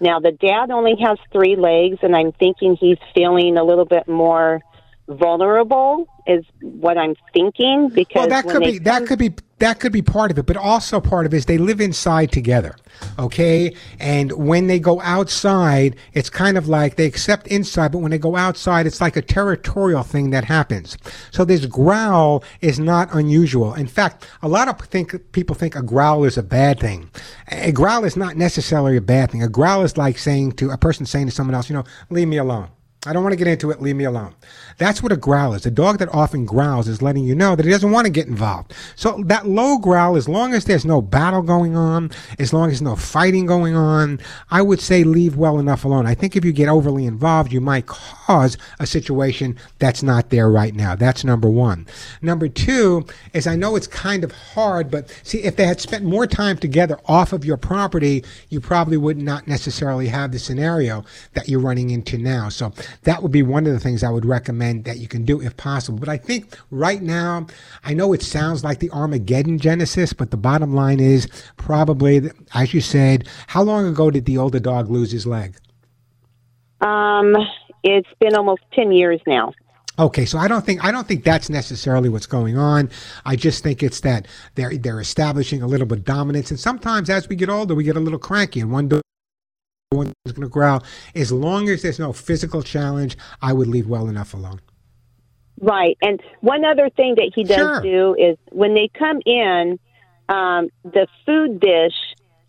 Now 0.00 0.20
the 0.20 0.32
dad 0.32 0.70
only 0.70 0.94
has 1.00 1.18
three 1.32 1.56
legs, 1.56 1.98
and 2.02 2.14
I'm 2.14 2.32
thinking 2.32 2.76
he's 2.76 2.98
feeling 3.14 3.56
a 3.56 3.64
little 3.64 3.84
bit 3.86 4.06
more 4.08 4.60
vulnerable 5.08 6.06
is 6.26 6.44
what 6.60 6.98
I'm 6.98 7.14
thinking 7.32 7.88
because 7.88 8.22
well, 8.22 8.28
that 8.28 8.46
could 8.46 8.62
be 8.62 8.78
that 8.80 9.06
could 9.06 9.18
be 9.18 9.34
that 9.58 9.80
could 9.80 9.92
be 9.92 10.02
part 10.02 10.30
of 10.30 10.38
it, 10.38 10.44
but 10.44 10.56
also 10.56 11.00
part 11.00 11.24
of 11.24 11.32
it 11.32 11.38
is 11.38 11.46
they 11.46 11.56
live 11.56 11.80
inside 11.80 12.30
together, 12.30 12.76
okay? 13.18 13.74
And 13.98 14.30
when 14.32 14.66
they 14.66 14.78
go 14.78 15.00
outside, 15.00 15.96
it's 16.12 16.28
kind 16.28 16.58
of 16.58 16.68
like 16.68 16.96
they 16.96 17.06
accept 17.06 17.46
inside, 17.46 17.92
but 17.92 17.98
when 17.98 18.10
they 18.10 18.18
go 18.18 18.36
outside, 18.36 18.86
it's 18.86 19.00
like 19.00 19.16
a 19.16 19.22
territorial 19.22 20.02
thing 20.02 20.30
that 20.30 20.44
happens. 20.44 20.98
So 21.30 21.44
this 21.44 21.64
growl 21.64 22.44
is 22.60 22.78
not 22.78 23.14
unusual. 23.14 23.72
In 23.72 23.86
fact, 23.86 24.28
a 24.42 24.48
lot 24.48 24.68
of 24.68 24.78
think 24.86 25.32
people 25.32 25.56
think 25.56 25.74
a 25.74 25.82
growl 25.82 26.24
is 26.24 26.36
a 26.36 26.42
bad 26.42 26.78
thing. 26.78 27.10
A 27.48 27.72
growl 27.72 28.04
is 28.04 28.16
not 28.16 28.36
necessarily 28.36 28.96
a 28.98 29.00
bad 29.00 29.30
thing. 29.30 29.42
A 29.42 29.48
growl 29.48 29.82
is 29.82 29.96
like 29.96 30.18
saying 30.18 30.52
to 30.52 30.70
a 30.70 30.76
person 30.76 31.06
saying 31.06 31.26
to 31.26 31.32
someone 31.32 31.54
else, 31.54 31.70
you 31.70 31.76
know, 31.76 31.84
leave 32.10 32.28
me 32.28 32.36
alone. 32.36 32.68
I 33.06 33.12
don't 33.12 33.22
want 33.22 33.32
to 33.32 33.36
get 33.36 33.46
into 33.46 33.70
it. 33.70 33.80
Leave 33.80 33.96
me 33.96 34.04
alone. 34.04 34.34
That's 34.78 35.02
what 35.02 35.12
a 35.12 35.16
growl 35.16 35.54
is. 35.54 35.64
A 35.64 35.70
dog 35.70 35.98
that 35.98 36.12
often 36.12 36.44
growls 36.44 36.88
is 36.88 37.00
letting 37.00 37.24
you 37.24 37.34
know 37.34 37.56
that 37.56 37.64
he 37.64 37.70
doesn't 37.70 37.92
want 37.92 38.06
to 38.06 38.12
get 38.12 38.26
involved. 38.26 38.74
So 38.96 39.22
that 39.26 39.46
low 39.46 39.78
growl, 39.78 40.16
as 40.16 40.28
long 40.28 40.52
as 40.52 40.64
there's 40.64 40.84
no 40.84 41.00
battle 41.00 41.42
going 41.42 41.76
on, 41.76 42.10
as 42.38 42.52
long 42.52 42.70
as 42.70 42.82
no 42.82 42.96
fighting 42.96 43.46
going 43.46 43.74
on, 43.74 44.20
I 44.50 44.62
would 44.62 44.80
say 44.80 45.04
leave 45.04 45.36
well 45.36 45.58
enough 45.58 45.84
alone. 45.84 46.04
I 46.06 46.14
think 46.14 46.36
if 46.36 46.44
you 46.44 46.52
get 46.52 46.68
overly 46.68 47.06
involved, 47.06 47.52
you 47.52 47.60
might 47.60 47.86
cause 47.86 48.58
a 48.80 48.86
situation 48.86 49.56
that's 49.78 50.02
not 50.02 50.30
there 50.30 50.50
right 50.50 50.74
now. 50.74 50.94
That's 50.94 51.24
number 51.24 51.48
one. 51.48 51.86
Number 52.20 52.48
two 52.48 53.06
is 53.32 53.46
I 53.46 53.56
know 53.56 53.76
it's 53.76 53.86
kind 53.86 54.24
of 54.24 54.32
hard, 54.32 54.90
but 54.90 55.08
see, 55.22 55.44
if 55.44 55.56
they 55.56 55.66
had 55.66 55.80
spent 55.80 56.04
more 56.04 56.26
time 56.26 56.58
together 56.58 56.98
off 57.06 57.32
of 57.32 57.44
your 57.44 57.56
property, 57.56 58.24
you 58.48 58.60
probably 58.60 58.96
would 58.96 59.18
not 59.18 59.46
necessarily 59.46 60.08
have 60.08 60.32
the 60.32 60.38
scenario 60.38 61.04
that 61.34 61.48
you're 61.48 61.60
running 61.60 61.90
into 61.90 62.18
now. 62.18 62.48
So 62.48 62.72
that 63.02 63.22
would 63.22 63.32
be 63.32 63.42
one 63.42 63.66
of 63.66 63.72
the 63.72 63.80
things 63.80 64.02
I 64.02 64.10
would 64.10 64.24
recommend 64.24 64.84
that 64.84 64.98
you 64.98 65.08
can 65.08 65.24
do 65.24 65.40
if 65.40 65.56
possible. 65.56 65.98
But 65.98 66.08
I 66.08 66.16
think 66.16 66.56
right 66.70 67.02
now, 67.02 67.46
I 67.84 67.94
know 67.94 68.12
it 68.12 68.22
sounds 68.22 68.64
like 68.64 68.78
the 68.78 68.90
Armageddon 68.90 69.58
Genesis, 69.58 70.12
but 70.12 70.30
the 70.30 70.36
bottom 70.36 70.74
line 70.74 71.00
is 71.00 71.28
probably, 71.56 72.30
as 72.54 72.74
you 72.74 72.80
said, 72.80 73.28
how 73.48 73.62
long 73.62 73.86
ago 73.86 74.10
did 74.10 74.24
the 74.24 74.38
older 74.38 74.60
dog 74.60 74.90
lose 74.90 75.12
his 75.12 75.26
leg? 75.26 75.56
Um, 76.80 77.34
it's 77.82 78.08
been 78.20 78.34
almost 78.34 78.62
10 78.74 78.92
years 78.92 79.20
now. 79.26 79.52
Okay, 79.98 80.26
so 80.26 80.36
I 80.36 80.46
don't 80.46 80.64
think 80.64 80.84
I 80.84 80.92
don't 80.92 81.08
think 81.08 81.24
that's 81.24 81.48
necessarily 81.48 82.10
what's 82.10 82.26
going 82.26 82.58
on. 82.58 82.90
I 83.24 83.34
just 83.34 83.62
think 83.62 83.82
it's 83.82 84.00
that 84.00 84.28
they're 84.54 84.76
they're 84.76 85.00
establishing 85.00 85.62
a 85.62 85.66
little 85.66 85.86
bit 85.86 86.04
dominance, 86.04 86.50
and 86.50 86.60
sometimes 86.60 87.08
as 87.08 87.30
we 87.30 87.36
get 87.36 87.48
older, 87.48 87.74
we 87.74 87.82
get 87.82 87.96
a 87.96 88.00
little 88.00 88.18
cranky, 88.18 88.60
and 88.60 88.70
one 88.70 88.88
one's 89.92 90.12
going 90.26 90.42
to 90.42 90.48
growl. 90.48 90.82
As 91.14 91.30
long 91.30 91.68
as 91.68 91.82
there's 91.82 91.98
no 91.98 92.12
physical 92.12 92.62
challenge, 92.62 93.16
I 93.40 93.52
would 93.52 93.68
leave 93.68 93.86
well 93.86 94.08
enough 94.08 94.34
alone. 94.34 94.60
Right. 95.60 95.96
And 96.02 96.20
one 96.40 96.64
other 96.64 96.90
thing 96.90 97.14
that 97.16 97.32
he 97.34 97.44
does 97.44 97.56
Sure. 97.56 97.80
do 97.80 98.14
is 98.18 98.36
when 98.50 98.74
they 98.74 98.88
come 98.88 99.20
in, 99.24 99.78
um, 100.28 100.68
the 100.84 101.06
food 101.24 101.60
dish 101.60 101.94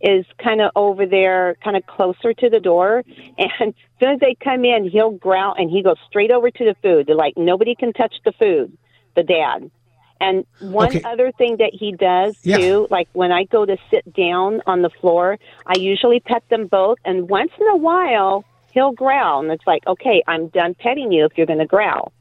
is 0.01 0.25
kind 0.43 0.61
of 0.61 0.71
over 0.75 1.05
there, 1.05 1.55
kind 1.63 1.77
of 1.77 1.85
closer 1.85 2.33
to 2.33 2.49
the 2.49 2.59
door. 2.59 3.03
And 3.37 3.51
as 3.59 3.73
soon 3.99 4.13
as 4.13 4.19
they 4.19 4.35
come 4.43 4.65
in, 4.65 4.89
he'll 4.89 5.11
growl 5.11 5.53
and 5.57 5.69
he 5.69 5.81
goes 5.83 5.97
straight 6.07 6.31
over 6.31 6.51
to 6.51 6.65
the 6.65 6.75
food. 6.81 7.07
They're 7.07 7.15
like, 7.15 7.37
nobody 7.37 7.75
can 7.75 7.93
touch 7.93 8.15
the 8.25 8.31
food, 8.33 8.75
the 9.15 9.23
dad. 9.23 9.69
And 10.19 10.45
one 10.59 10.89
Okay. 10.89 11.01
other 11.03 11.31
thing 11.37 11.57
that 11.57 11.71
he 11.73 11.91
does 11.93 12.35
Yeah. 12.43 12.57
too, 12.57 12.87
like 12.89 13.07
when 13.13 13.31
I 13.31 13.45
go 13.45 13.65
to 13.65 13.77
sit 13.91 14.11
down 14.13 14.61
on 14.65 14.81
the 14.81 14.89
floor, 15.01 15.37
I 15.65 15.75
usually 15.75 16.19
pet 16.19 16.43
them 16.49 16.67
both, 16.67 16.97
and 17.05 17.29
once 17.29 17.51
in 17.59 17.67
a 17.67 17.77
while 17.77 18.45
he'll 18.71 18.91
growl, 18.91 19.41
and 19.41 19.51
it's 19.51 19.65
like, 19.65 19.85
okay, 19.87 20.23
I'm 20.27 20.49
done 20.49 20.75
petting 20.79 21.11
you 21.11 21.25
if 21.25 21.31
you're 21.37 21.47
going 21.47 21.59
to 21.59 21.65
growl. 21.65 22.11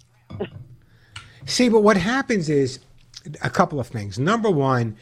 See, 1.44 1.68
but 1.68 1.82
what 1.82 1.96
happens 1.96 2.48
is 2.48 2.80
a 3.42 3.50
couple 3.50 3.78
of 3.80 3.86
things. 3.88 4.18
Number 4.18 4.50
one, 4.50 4.96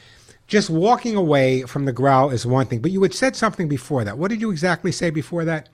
just 0.46 0.68
walking 0.70 1.16
away 1.16 1.62
from 1.62 1.84
the 1.84 1.92
growl 1.92 2.30
is 2.30 2.46
one 2.46 2.66
thing, 2.66 2.80
but 2.80 2.90
you 2.90 3.02
had 3.02 3.14
said 3.14 3.36
something 3.36 3.68
before 3.68 4.04
that. 4.04 4.18
What 4.18 4.28
did 4.30 4.40
you 4.40 4.50
exactly 4.50 4.92
say 4.92 5.10
before 5.10 5.44
that? 5.46 5.68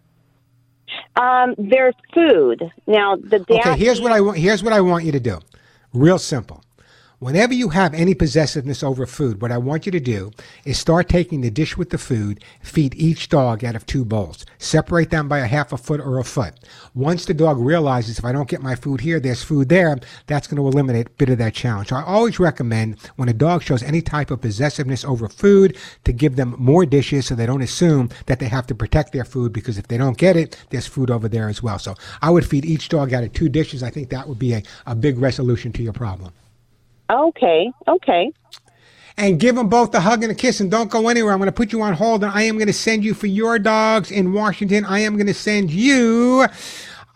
Um, 1.17 1.55
their 1.59 1.93
food 2.15 2.63
now. 2.87 3.17
The 3.17 3.41
dad 3.41 3.57
Okay, 3.57 3.77
here's 3.77 4.01
what 4.01 4.13
I 4.13 4.21
want. 4.21 4.39
Here's 4.39 4.63
what 4.63 4.73
I 4.73 4.81
want 4.81 5.05
you 5.05 5.13
to 5.13 5.21
do. 5.21 5.39
Real 5.93 6.19
simple. 6.19 6.63
Whenever 7.21 7.53
you 7.53 7.69
have 7.69 7.93
any 7.93 8.15
possessiveness 8.15 8.83
over 8.83 9.05
food, 9.05 9.43
what 9.43 9.53
I 9.53 9.59
want 9.59 9.85
you 9.85 9.93
to 9.93 10.01
do 10.01 10.31
is 10.65 10.79
start 10.79 11.07
taking 11.07 11.43
the 11.43 11.51
dish 11.51 11.77
with 11.77 11.91
the 11.91 11.99
food, 11.99 12.43
feed 12.63 12.95
each 12.95 13.29
dog 13.29 13.63
out 13.63 13.77
of 13.77 13.85
two 13.85 14.07
bowls. 14.07 14.47
Separate 14.57 15.11
them 15.11 15.29
by 15.29 15.41
a 15.41 15.47
half 15.47 15.71
a 15.71 15.77
foot 15.77 16.01
or 16.01 16.19
a 16.19 16.25
foot. 16.25 16.55
Once 16.95 17.27
the 17.27 17.35
dog 17.35 17.59
realizes 17.59 18.19
if 18.19 18.25
I 18.25 18.33
don't 18.33 18.49
get 18.49 18.63
my 18.63 18.75
food 18.75 19.03
here, 19.03 19.21
there's 19.21 19.43
food 19.43 19.69
there, 19.69 19.99
that's 20.29 20.47
going 20.47 20.57
to 20.57 20.67
eliminate 20.67 21.09
a 21.09 21.11
bit 21.11 21.29
of 21.29 21.37
that 21.37 21.53
challenge. 21.53 21.91
So 21.91 21.97
I 21.97 22.05
always 22.05 22.41
recommend 22.41 22.99
when 23.17 23.29
a 23.29 23.35
dog 23.35 23.63
shows 23.63 23.83
any 23.83 24.01
type 24.01 24.31
of 24.31 24.41
possessiveness 24.41 25.05
over 25.05 25.29
food 25.29 25.77
to 26.05 26.15
give 26.15 26.37
them 26.37 26.55
more 26.57 26.87
dishes 26.87 27.27
so 27.27 27.35
they 27.35 27.45
don't 27.45 27.61
assume 27.61 28.09
that 28.29 28.39
they 28.39 28.49
have 28.49 28.67
to 28.69 28.75
protect 28.75 29.13
their 29.13 29.27
food 29.27 29.53
because 29.53 29.77
if 29.77 29.89
they 29.89 29.99
don't 29.99 30.17
get 30.17 30.39
it, 30.39 30.57
there's 30.71 30.87
food 30.87 31.11
over 31.11 31.29
there 31.29 31.51
as 31.51 31.63
well. 31.63 31.79
So 31.79 31.97
I 32.23 32.31
would 32.31 32.47
feed 32.47 32.65
each 32.65 32.89
dog 32.89 33.13
out 33.13 33.25
of 33.25 33.35
two 33.35 33.51
dishes. 33.51 33.83
I 33.83 33.91
think 33.91 34.09
that 34.09 34.27
would 34.27 34.39
be 34.39 34.55
a, 34.55 34.63
a 34.87 34.95
big 34.95 35.19
resolution 35.19 35.71
to 35.73 35.83
your 35.83 35.93
problem. 35.93 36.33
Okay, 37.11 37.73
okay. 37.89 38.33
and 39.17 39.39
give 39.41 39.55
them 39.57 39.69
both 39.69 39.95
a 39.95 40.01
hug 40.01 40.23
and 40.23 40.33
a 40.33 40.35
kiss 40.35 40.61
and 40.61 40.71
don't 40.71 40.91
go 40.91 41.09
anywhere. 41.09 41.33
I'm 41.33 41.39
going 41.39 41.49
to 41.49 41.53
put 41.53 41.73
you 41.73 41.83
on 41.83 41.95
hold 41.95 42.25
and 42.25 42.33
I 42.33 42.43
am 42.43 42.57
going 42.57 42.69
to 42.69 42.73
send 42.73 43.05
you 43.05 43.15
for 43.15 43.27
your 43.27 43.59
dogs 43.59 44.11
in 44.11 44.33
Washington. 44.33 44.85
I 44.85 45.01
am 45.01 45.17
going 45.17 45.27
to 45.29 45.35
send 45.35 45.71
you. 45.71 46.47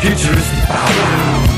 Futuristic. 0.00 1.51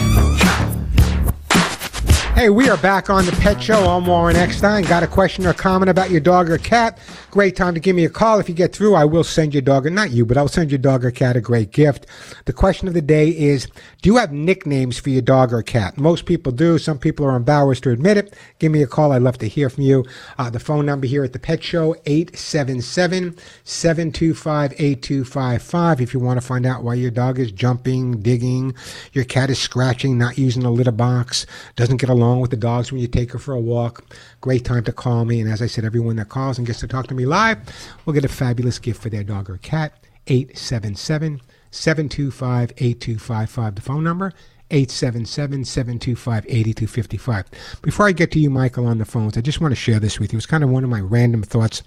Hey, 2.34 2.50
we 2.50 2.68
are 2.68 2.76
back 2.76 3.10
on 3.10 3.24
the 3.26 3.32
Pet 3.32 3.62
Show. 3.62 3.88
I'm 3.88 4.06
Warren 4.06 4.34
Eckstein. 4.34 4.82
Got 4.82 5.04
a 5.04 5.06
question 5.06 5.46
or 5.46 5.52
comment 5.52 5.88
about 5.88 6.10
your 6.10 6.18
dog 6.18 6.50
or 6.50 6.58
cat? 6.58 6.98
Great 7.34 7.56
time 7.56 7.74
to 7.74 7.80
give 7.80 7.96
me 7.96 8.04
a 8.04 8.08
call. 8.08 8.38
If 8.38 8.48
you 8.48 8.54
get 8.54 8.72
through, 8.72 8.94
I 8.94 9.04
will 9.04 9.24
send 9.24 9.54
your 9.54 9.60
dog, 9.60 9.88
or 9.88 9.90
not 9.90 10.12
you, 10.12 10.24
but 10.24 10.36
I'll 10.36 10.46
send 10.46 10.70
your 10.70 10.78
dog 10.78 11.04
or 11.04 11.10
cat 11.10 11.34
a 11.34 11.40
great 11.40 11.72
gift. 11.72 12.06
The 12.44 12.52
question 12.52 12.86
of 12.86 12.94
the 12.94 13.02
day 13.02 13.30
is 13.30 13.66
Do 14.02 14.08
you 14.08 14.18
have 14.18 14.30
nicknames 14.30 15.00
for 15.00 15.10
your 15.10 15.20
dog 15.20 15.52
or 15.52 15.60
cat? 15.60 15.98
Most 15.98 16.26
people 16.26 16.52
do. 16.52 16.78
Some 16.78 16.96
people 16.96 17.26
are 17.26 17.34
embarrassed 17.34 17.82
to 17.82 17.90
admit 17.90 18.18
it. 18.18 18.36
Give 18.60 18.70
me 18.70 18.84
a 18.84 18.86
call. 18.86 19.10
I'd 19.10 19.22
love 19.22 19.38
to 19.38 19.48
hear 19.48 19.68
from 19.68 19.82
you. 19.82 20.04
Uh, 20.38 20.48
the 20.48 20.60
phone 20.60 20.86
number 20.86 21.08
here 21.08 21.24
at 21.24 21.32
the 21.32 21.40
Pet 21.40 21.60
Show 21.60 21.96
877 22.06 23.36
725 23.64 24.72
8255. 24.74 26.00
If 26.00 26.14
you 26.14 26.20
want 26.20 26.40
to 26.40 26.46
find 26.46 26.64
out 26.64 26.84
why 26.84 26.94
your 26.94 27.10
dog 27.10 27.40
is 27.40 27.50
jumping, 27.50 28.20
digging, 28.20 28.76
your 29.12 29.24
cat 29.24 29.50
is 29.50 29.58
scratching, 29.58 30.16
not 30.16 30.38
using 30.38 30.62
a 30.62 30.70
litter 30.70 30.92
box, 30.92 31.46
doesn't 31.74 31.96
get 31.96 32.10
along 32.10 32.42
with 32.42 32.52
the 32.52 32.56
dogs 32.56 32.92
when 32.92 33.00
you 33.00 33.08
take 33.08 33.32
her 33.32 33.40
for 33.40 33.54
a 33.54 33.60
walk, 33.60 34.04
great 34.44 34.62
time 34.62 34.84
to 34.84 34.92
call 34.92 35.24
me. 35.24 35.40
And 35.40 35.50
as 35.50 35.62
I 35.62 35.66
said, 35.66 35.86
everyone 35.86 36.16
that 36.16 36.28
calls 36.28 36.58
and 36.58 36.66
gets 36.66 36.80
to 36.80 36.86
talk 36.86 37.06
to 37.06 37.14
me 37.14 37.24
live 37.24 37.58
will 38.04 38.12
get 38.12 38.26
a 38.26 38.28
fabulous 38.28 38.78
gift 38.78 39.00
for 39.00 39.08
their 39.08 39.24
dog 39.24 39.48
or 39.48 39.56
cat. 39.56 39.94
877 40.26 41.40
725 41.70 42.72
8255. 42.76 43.74
The 43.74 43.80
phone 43.80 44.04
number 44.04 44.34
877 44.70 45.64
725 45.64 46.44
8255. 46.46 47.80
Before 47.80 48.06
I 48.06 48.12
get 48.12 48.32
to 48.32 48.38
you, 48.38 48.50
Michael, 48.50 48.86
on 48.86 48.98
the 48.98 49.06
phones, 49.06 49.38
I 49.38 49.40
just 49.40 49.62
want 49.62 49.72
to 49.72 49.76
share 49.76 49.98
this 49.98 50.20
with 50.20 50.34
you. 50.34 50.36
It's 50.36 50.44
kind 50.44 50.62
of 50.62 50.68
one 50.68 50.84
of 50.84 50.90
my 50.90 51.00
random 51.00 51.42
thoughts 51.42 51.82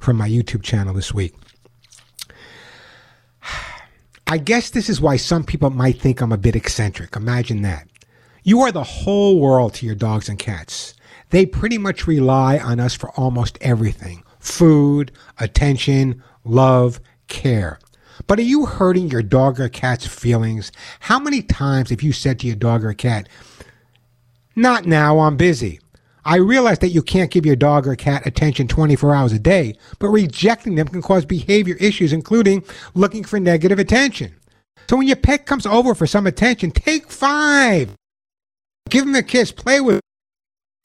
from 0.00 0.16
my 0.16 0.28
YouTube 0.28 0.64
channel 0.64 0.94
this 0.94 1.14
week. 1.14 1.36
I 4.26 4.38
guess 4.38 4.70
this 4.70 4.88
is 4.88 5.00
why 5.00 5.16
some 5.16 5.44
people 5.44 5.70
might 5.70 6.00
think 6.00 6.20
I'm 6.20 6.32
a 6.32 6.36
bit 6.36 6.56
eccentric. 6.56 7.14
Imagine 7.14 7.62
that. 7.62 7.86
You 8.42 8.62
are 8.62 8.72
the 8.72 8.82
whole 8.82 9.38
world 9.38 9.74
to 9.74 9.86
your 9.86 9.94
dogs 9.94 10.28
and 10.28 10.40
cats. 10.40 10.94
They 11.30 11.46
pretty 11.46 11.78
much 11.78 12.06
rely 12.06 12.58
on 12.58 12.80
us 12.80 12.94
for 12.94 13.10
almost 13.12 13.58
everything 13.60 14.24
food, 14.40 15.12
attention, 15.38 16.22
love, 16.44 16.98
care. 17.28 17.78
But 18.26 18.38
are 18.38 18.42
you 18.42 18.66
hurting 18.66 19.10
your 19.10 19.22
dog 19.22 19.60
or 19.60 19.68
cat's 19.68 20.06
feelings? 20.06 20.72
How 21.00 21.18
many 21.18 21.42
times 21.42 21.90
have 21.90 22.02
you 22.02 22.12
said 22.12 22.38
to 22.40 22.46
your 22.46 22.56
dog 22.56 22.84
or 22.84 22.92
cat, 22.92 23.28
Not 24.56 24.86
now, 24.86 25.20
I'm 25.20 25.36
busy? 25.36 25.80
I 26.24 26.36
realize 26.36 26.78
that 26.80 26.90
you 26.90 27.02
can't 27.02 27.30
give 27.30 27.46
your 27.46 27.56
dog 27.56 27.86
or 27.86 27.96
cat 27.96 28.26
attention 28.26 28.68
24 28.68 29.14
hours 29.14 29.32
a 29.32 29.38
day, 29.38 29.74
but 29.98 30.08
rejecting 30.08 30.74
them 30.74 30.88
can 30.88 31.00
cause 31.00 31.24
behavior 31.24 31.76
issues, 31.80 32.12
including 32.12 32.62
looking 32.94 33.24
for 33.24 33.40
negative 33.40 33.78
attention. 33.78 34.34
So 34.88 34.96
when 34.96 35.06
your 35.06 35.16
pet 35.16 35.46
comes 35.46 35.66
over 35.66 35.94
for 35.94 36.06
some 36.06 36.26
attention, 36.26 36.72
take 36.72 37.10
five. 37.10 37.94
Give 38.90 39.06
them 39.06 39.14
a 39.14 39.22
kiss, 39.22 39.52
play 39.52 39.80
with 39.80 40.00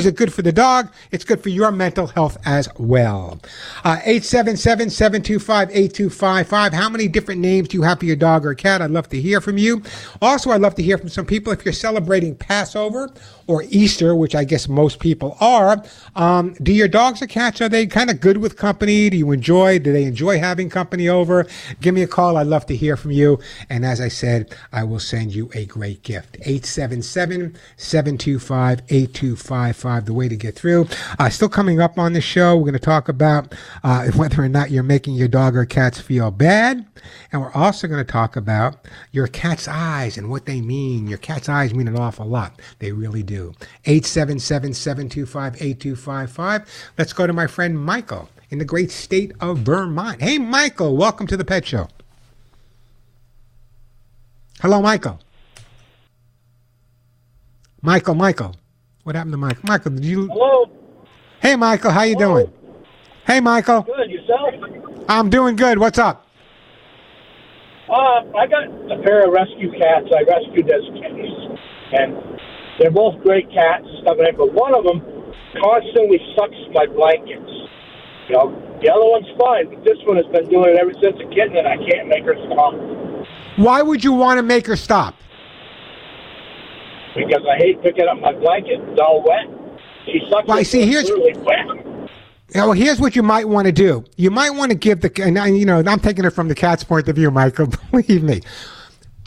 is 0.05 0.10
it 0.10 0.17
good 0.17 0.34
for 0.34 0.41
the 0.41 0.51
dog? 0.51 0.91
It's 1.12 1.23
good 1.23 1.41
for 1.41 1.47
your 1.47 1.71
mental 1.71 2.08
health 2.08 2.38
as 2.45 2.67
well. 2.77 3.39
Uh, 3.84 3.97
877 4.03 4.89
725 4.89 5.69
8255. 5.71 6.73
How 6.73 6.89
many 6.89 7.08
different 7.08 7.39
names 7.39 7.69
do 7.69 7.77
you 7.77 7.84
have 7.84 7.99
for 7.99 8.05
your 8.05 8.17
dog 8.17 8.45
or 8.45 8.53
cat? 8.53 8.81
I'd 8.81 8.91
love 8.91 9.08
to 9.10 9.21
hear 9.21 9.39
from 9.39 9.58
you. 9.58 9.81
Also, 10.21 10.51
I'd 10.51 10.60
love 10.60 10.75
to 10.75 10.84
hear 10.84 10.97
from 10.97 11.08
some 11.08 11.25
people 11.25 11.53
if 11.53 11.63
you're 11.63 11.73
celebrating 11.73 12.36
Passover 12.36 13.10
or 13.47 13.63
Easter, 13.69 14.13
which 14.15 14.36
I 14.36 14.43
guess 14.43 14.67
most 14.67 14.99
people 14.99 15.38
are. 15.39 15.81
Um, 16.17 16.55
do 16.62 16.73
your 16.73 16.88
dogs 16.89 17.21
or 17.21 17.27
cats, 17.27 17.62
are 17.62 17.69
they 17.69 17.88
kind 17.88 18.10
of 18.10 18.19
good 18.19 18.38
with 18.38 18.58
company? 18.58 19.10
Do 19.10 19.15
you 19.15 19.31
enjoy, 19.31 19.79
do 19.79 19.93
they 19.93 20.03
enjoy 20.03 20.39
having 20.39 20.69
company 20.69 21.08
over? 21.08 21.47
Give 21.79 21.95
me 21.95 22.03
a 22.03 22.08
call. 22.08 22.36
I'd 22.36 22.47
love 22.47 22.65
to 22.65 22.75
hear 22.75 22.97
from 22.97 23.12
you. 23.12 23.39
And 23.69 23.86
as 23.86 24.01
I 24.01 24.10
said, 24.10 24.53
I 24.73 24.84
will 24.84 24.99
send 24.99 25.34
you 25.34 25.49
a 25.53 25.65
great 25.65 26.03
gift. 26.03 26.36
877 26.41 27.55
725 27.77 28.81
8255 28.89 29.85
the 30.06 30.13
way 30.13 30.28
to 30.28 30.36
get 30.36 30.56
through. 30.56 30.88
Uh, 31.19 31.30
still 31.30 31.50
coming 31.50 31.80
up 31.80 31.98
on 31.98 32.13
the 32.13 32.21
show, 32.21 32.56
we're 32.56 32.63
going 32.63 32.74
to 32.74 32.80
talk 32.80 33.08
about 33.08 33.54
uh, 33.84 34.08
whether 34.15 34.43
or 34.43 34.50
not 34.50 34.71
you're 34.71 34.84
making 34.84 35.15
your 35.15 35.28
dog 35.28 35.56
or 35.56 35.65
cats 35.65 36.00
feel 36.00 36.32
bad. 36.32 36.86
And 37.32 37.41
we're 37.41 37.54
also 37.54 37.88
going 37.88 38.04
to 38.04 38.12
talk 38.12 38.36
about 38.36 38.88
your 39.12 39.28
cat's 39.28 39.67
eyes 39.67 40.17
and 40.17 40.30
what 40.30 40.45
they 40.45 40.62
mean. 40.62 41.08
Your 41.08 41.17
cat's 41.17 41.48
eyes 41.48 41.74
mean 41.74 41.88
an 41.88 41.98
awful 41.98 42.26
lot. 42.26 42.60
They 42.80 42.91
really 42.91 43.24
do. 43.24 43.54
877 43.86 44.74
725 44.74 45.56
8255. 45.62 46.91
Let's 46.98 47.13
go 47.13 47.28
to 47.28 47.34
my 47.34 47.48
friend 47.48 47.80
Michael 47.80 48.30
in 48.50 48.60
the 48.60 48.65
great 48.65 48.91
state 48.91 49.32
of 49.39 49.60
Vermont. 49.60 50.21
Hey, 50.21 50.38
Michael, 50.38 50.98
welcome 50.98 51.28
to 51.28 51.38
the 51.38 51.45
Pet 51.45 51.65
Show. 51.65 51.88
Hello, 54.62 54.82
Michael. 54.82 55.19
Michael, 57.82 58.15
Michael. 58.15 58.56
What 59.06 59.13
happened 59.13 59.34
to 59.34 59.38
Michael? 59.38 59.62
Michael, 59.68 59.91
did 59.91 60.04
you? 60.04 60.26
Hello. 60.26 60.65
Hey, 61.39 61.56
Michael, 61.56 61.91
how 61.91 62.02
you 62.02 62.18
doing? 62.18 62.52
Hey, 63.28 63.39
Michael. 63.39 63.84
Good. 63.84 64.10
Yourself? 64.10 64.56
I'm 65.08 65.30
doing 65.30 65.56
good. 65.56 65.78
What's 65.78 66.00
up? 66.00 66.26
Uh, 67.88 68.26
I 68.34 68.48
got 68.50 68.65
a 68.65 68.98
pair 69.04 69.28
of 69.28 69.32
rescue 69.32 69.70
cats. 69.78 70.10
I 70.10 70.24
rescued 70.26 70.72
as 70.72 70.82
kittens, 70.98 71.60
and 71.94 72.18
they're 72.80 72.89
both 72.89 73.22
great 73.22 73.46
cats 73.54 73.86
and 73.86 74.02
stuff 74.02 74.18
like 74.18 74.34
that. 74.34 74.38
But 74.39 74.54
one 74.54 74.74
of 74.74 74.84
them 74.84 75.06
constantly 75.62 76.18
sucks 76.36 76.58
my 76.74 76.88
blankets. 76.88 77.54
You 78.28 78.38
know, 78.41 78.80
the 78.82 78.89
other 78.89 79.06
one's 79.06 79.30
fine, 79.38 79.70
but 79.70 79.86
this 79.86 80.02
one 80.08 80.18
has 80.18 80.26
been 80.34 80.50
doing 80.50 80.74
it 80.74 80.82
ever 80.82 80.94
since 80.98 81.13
a 81.22 81.30
kitten, 81.30 81.58
and 81.58 81.68
I 81.68 81.78
can't 81.78 82.08
make 82.08 82.26
her 82.26 82.34
stop 82.50 82.74
Why 83.58 83.84
would 83.84 84.04
you 84.04 84.13
want 84.13 84.39
to 84.39 84.41
make 84.41 84.65
her 84.65 84.76
stop? 84.76 85.13
Because 87.15 87.43
I 87.49 87.58
hate 87.58 87.82
picking 87.82 88.08
up 88.08 88.19
my 88.19 88.34
blanket. 88.34 88.80
It's 88.82 88.99
all 88.99 89.23
wet. 89.25 89.80
She 90.06 90.21
sucks. 90.30 90.47
Well, 90.47 90.58
it 90.60 90.65
see, 90.65 90.86
here's- 90.86 91.10
really 91.10 91.34
wet. 91.39 92.10
Well, 92.54 92.73
here's 92.73 92.99
what 92.99 93.15
you 93.15 93.23
might 93.23 93.49
want 93.49 93.65
to 93.65 93.71
do. 93.71 94.06
You 94.17 94.30
might 94.32 94.51
want 94.51 94.71
to 94.71 94.78
give 94.78 95.01
the, 95.01 95.12
and 95.23 95.38
I- 95.39 95.47
you 95.47 95.65
know, 95.65 95.84
I'm 95.86 95.99
taking 95.99 96.25
it 96.25 96.30
from 96.32 96.47
the 96.47 96.56
cat's 96.56 96.84
point 96.84 97.08
of 97.10 97.15
view, 97.15 97.32
Michael. 97.32 97.67
Believe 97.91 98.23
me. 98.23 98.41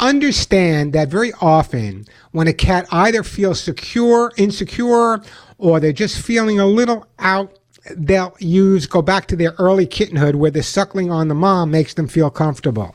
Understand 0.00 0.92
that 0.92 1.08
very 1.08 1.32
often 1.40 2.06
when 2.30 2.46
a 2.46 2.52
cat 2.52 2.86
either 2.92 3.24
feels 3.24 3.60
secure, 3.60 4.32
insecure, 4.36 5.20
or 5.58 5.80
they're 5.80 5.92
just 5.92 6.20
feeling 6.20 6.60
a 6.60 6.66
little 6.66 7.04
out, 7.18 7.58
they'll 7.96 8.36
use, 8.38 8.86
go 8.86 9.02
back 9.02 9.26
to 9.26 9.34
their 9.34 9.54
early 9.58 9.86
kittenhood 9.86 10.36
where 10.36 10.52
the 10.52 10.62
suckling 10.62 11.10
on 11.10 11.26
the 11.26 11.34
mom 11.34 11.72
makes 11.72 11.94
them 11.94 12.06
feel 12.06 12.30
comfortable. 12.30 12.94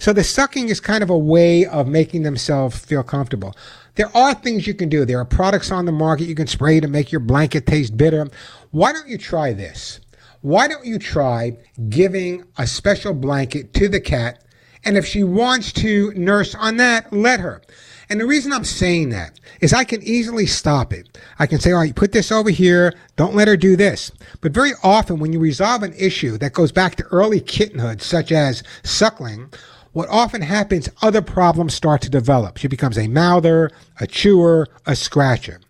So 0.00 0.12
the 0.12 0.24
sucking 0.24 0.68
is 0.68 0.80
kind 0.80 1.04
of 1.04 1.10
a 1.10 1.18
way 1.18 1.64
of 1.64 1.86
making 1.86 2.24
themselves 2.24 2.76
feel 2.80 3.04
comfortable. 3.04 3.54
There 3.94 4.14
are 4.16 4.34
things 4.34 4.66
you 4.66 4.74
can 4.74 4.88
do. 4.88 5.04
There 5.04 5.18
are 5.18 5.24
products 5.24 5.70
on 5.70 5.84
the 5.84 5.92
market 5.92 6.24
you 6.24 6.34
can 6.34 6.46
spray 6.46 6.80
to 6.80 6.88
make 6.88 7.12
your 7.12 7.20
blanket 7.20 7.66
taste 7.66 7.96
bitter. 7.96 8.28
Why 8.70 8.92
don't 8.92 9.08
you 9.08 9.18
try 9.18 9.52
this? 9.52 10.00
Why 10.40 10.66
don't 10.66 10.84
you 10.84 10.98
try 10.98 11.58
giving 11.88 12.44
a 12.56 12.66
special 12.66 13.12
blanket 13.12 13.74
to 13.74 13.88
the 13.88 14.00
cat? 14.00 14.42
And 14.84 14.96
if 14.96 15.06
she 15.06 15.22
wants 15.22 15.72
to 15.74 16.12
nurse 16.14 16.54
on 16.54 16.78
that, 16.78 17.12
let 17.12 17.40
her. 17.40 17.62
And 18.08 18.20
the 18.20 18.26
reason 18.26 18.52
I'm 18.52 18.64
saying 18.64 19.10
that 19.10 19.38
is 19.60 19.72
I 19.72 19.84
can 19.84 20.02
easily 20.02 20.46
stop 20.46 20.92
it. 20.92 21.18
I 21.38 21.46
can 21.46 21.60
say, 21.60 21.72
all 21.72 21.80
right, 21.80 21.94
put 21.94 22.12
this 22.12 22.32
over 22.32 22.50
here. 22.50 22.92
Don't 23.16 23.34
let 23.34 23.46
her 23.46 23.56
do 23.56 23.76
this. 23.76 24.10
But 24.40 24.52
very 24.52 24.72
often 24.82 25.18
when 25.18 25.32
you 25.32 25.38
resolve 25.38 25.82
an 25.82 25.94
issue 25.94 26.36
that 26.38 26.52
goes 26.52 26.72
back 26.72 26.96
to 26.96 27.04
early 27.04 27.40
kittenhood, 27.40 28.02
such 28.02 28.32
as 28.32 28.62
suckling, 28.82 29.52
what 29.92 30.08
often 30.08 30.42
happens, 30.42 30.88
other 31.02 31.22
problems 31.22 31.74
start 31.74 32.00
to 32.02 32.10
develop. 32.10 32.56
She 32.56 32.68
becomes 32.68 32.98
a 32.98 33.08
mouther, 33.08 33.70
a 34.00 34.06
chewer, 34.06 34.68
a 34.86 34.96
scratcher. 34.96 35.60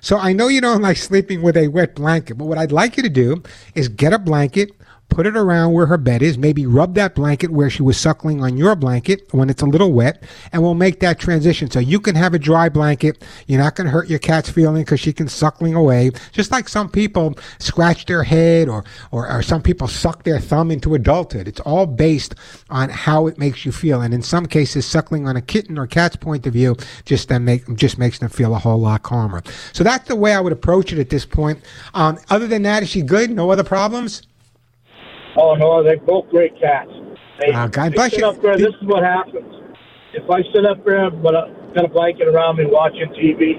So 0.00 0.18
I 0.18 0.32
know 0.32 0.48
you 0.48 0.60
don't 0.60 0.82
like 0.88 0.96
sleeping 0.96 1.42
with 1.42 1.56
a 1.56 1.68
wet 1.68 1.94
blanket, 1.94 2.38
but 2.38 2.46
what 2.46 2.58
I'd 2.58 2.72
like 2.72 2.96
you 2.96 3.02
to 3.02 3.08
do 3.08 3.42
is 3.74 3.88
get 3.88 4.12
a 4.12 4.18
blanket, 4.18 4.72
put 5.12 5.26
it 5.26 5.36
around 5.36 5.72
where 5.72 5.84
her 5.86 5.98
bed 5.98 6.22
is, 6.22 6.38
maybe 6.38 6.64
rub 6.64 6.94
that 6.94 7.14
blanket 7.14 7.50
where 7.50 7.68
she 7.68 7.82
was 7.82 7.98
suckling 7.98 8.42
on 8.42 8.56
your 8.56 8.74
blanket 8.74 9.22
when 9.32 9.50
it's 9.50 9.60
a 9.60 9.66
little 9.66 9.92
wet, 9.92 10.22
and 10.52 10.62
we'll 10.62 10.74
make 10.74 11.00
that 11.00 11.18
transition. 11.18 11.70
So 11.70 11.80
you 11.80 12.00
can 12.00 12.14
have 12.14 12.32
a 12.32 12.38
dry 12.38 12.70
blanket. 12.70 13.22
You're 13.46 13.60
not 13.60 13.76
going 13.76 13.84
to 13.84 13.90
hurt 13.90 14.08
your 14.08 14.18
cat's 14.18 14.48
feeling 14.48 14.84
because 14.84 15.00
she 15.00 15.12
can 15.12 15.28
suckling 15.28 15.74
away. 15.74 16.12
Just 16.32 16.50
like 16.50 16.66
some 16.66 16.88
people 16.88 17.36
scratch 17.58 18.06
their 18.06 18.22
head 18.22 18.70
or, 18.70 18.84
or, 19.10 19.30
or 19.30 19.42
some 19.42 19.60
people 19.60 19.86
suck 19.86 20.22
their 20.22 20.40
thumb 20.40 20.70
into 20.70 20.94
adulthood. 20.94 21.46
It's 21.46 21.60
all 21.60 21.86
based 21.86 22.34
on 22.70 22.88
how 22.88 23.26
it 23.26 23.36
makes 23.36 23.66
you 23.66 23.72
feel. 23.72 24.00
And 24.00 24.14
in 24.14 24.22
some 24.22 24.46
cases, 24.46 24.86
suckling 24.86 25.28
on 25.28 25.36
a 25.36 25.42
kitten 25.42 25.78
or 25.78 25.86
cat's 25.86 26.16
point 26.16 26.46
of 26.46 26.54
view 26.54 26.74
just 27.04 27.28
then 27.28 27.44
make, 27.44 27.76
just 27.76 27.98
makes 27.98 28.18
them 28.18 28.30
feel 28.30 28.54
a 28.54 28.58
whole 28.58 28.80
lot 28.80 29.02
calmer. 29.02 29.42
So 29.74 29.84
that's 29.84 30.08
the 30.08 30.16
way 30.16 30.32
I 30.32 30.40
would 30.40 30.54
approach 30.54 30.90
it 30.90 30.98
at 30.98 31.10
this 31.10 31.26
point. 31.26 31.60
Um, 31.92 32.18
other 32.30 32.46
than 32.46 32.62
that, 32.62 32.82
is 32.82 32.88
she 32.88 33.02
good? 33.02 33.30
No 33.30 33.50
other 33.50 33.64
problems? 33.64 34.22
Oh 35.36 35.54
no, 35.54 35.82
they're 35.82 35.98
both 35.98 36.28
great 36.30 36.58
cats. 36.60 36.90
They, 37.40 37.52
Oh, 37.54 37.68
God 37.68 37.94
bless 37.94 38.16
you. 38.16 38.26
Up 38.26 38.40
there, 38.42 38.56
this 38.56 38.74
is 38.74 38.82
what 38.82 39.02
happens. 39.02 39.54
If 40.12 40.28
I 40.28 40.42
sit 40.52 40.66
up 40.66 40.84
there, 40.84 41.10
but 41.10 41.34
uh, 41.34 41.46
got 41.74 41.86
a 41.86 41.88
blanket 41.88 42.28
around 42.28 42.56
me 42.56 42.66
watching 42.66 43.08
TV, 43.16 43.56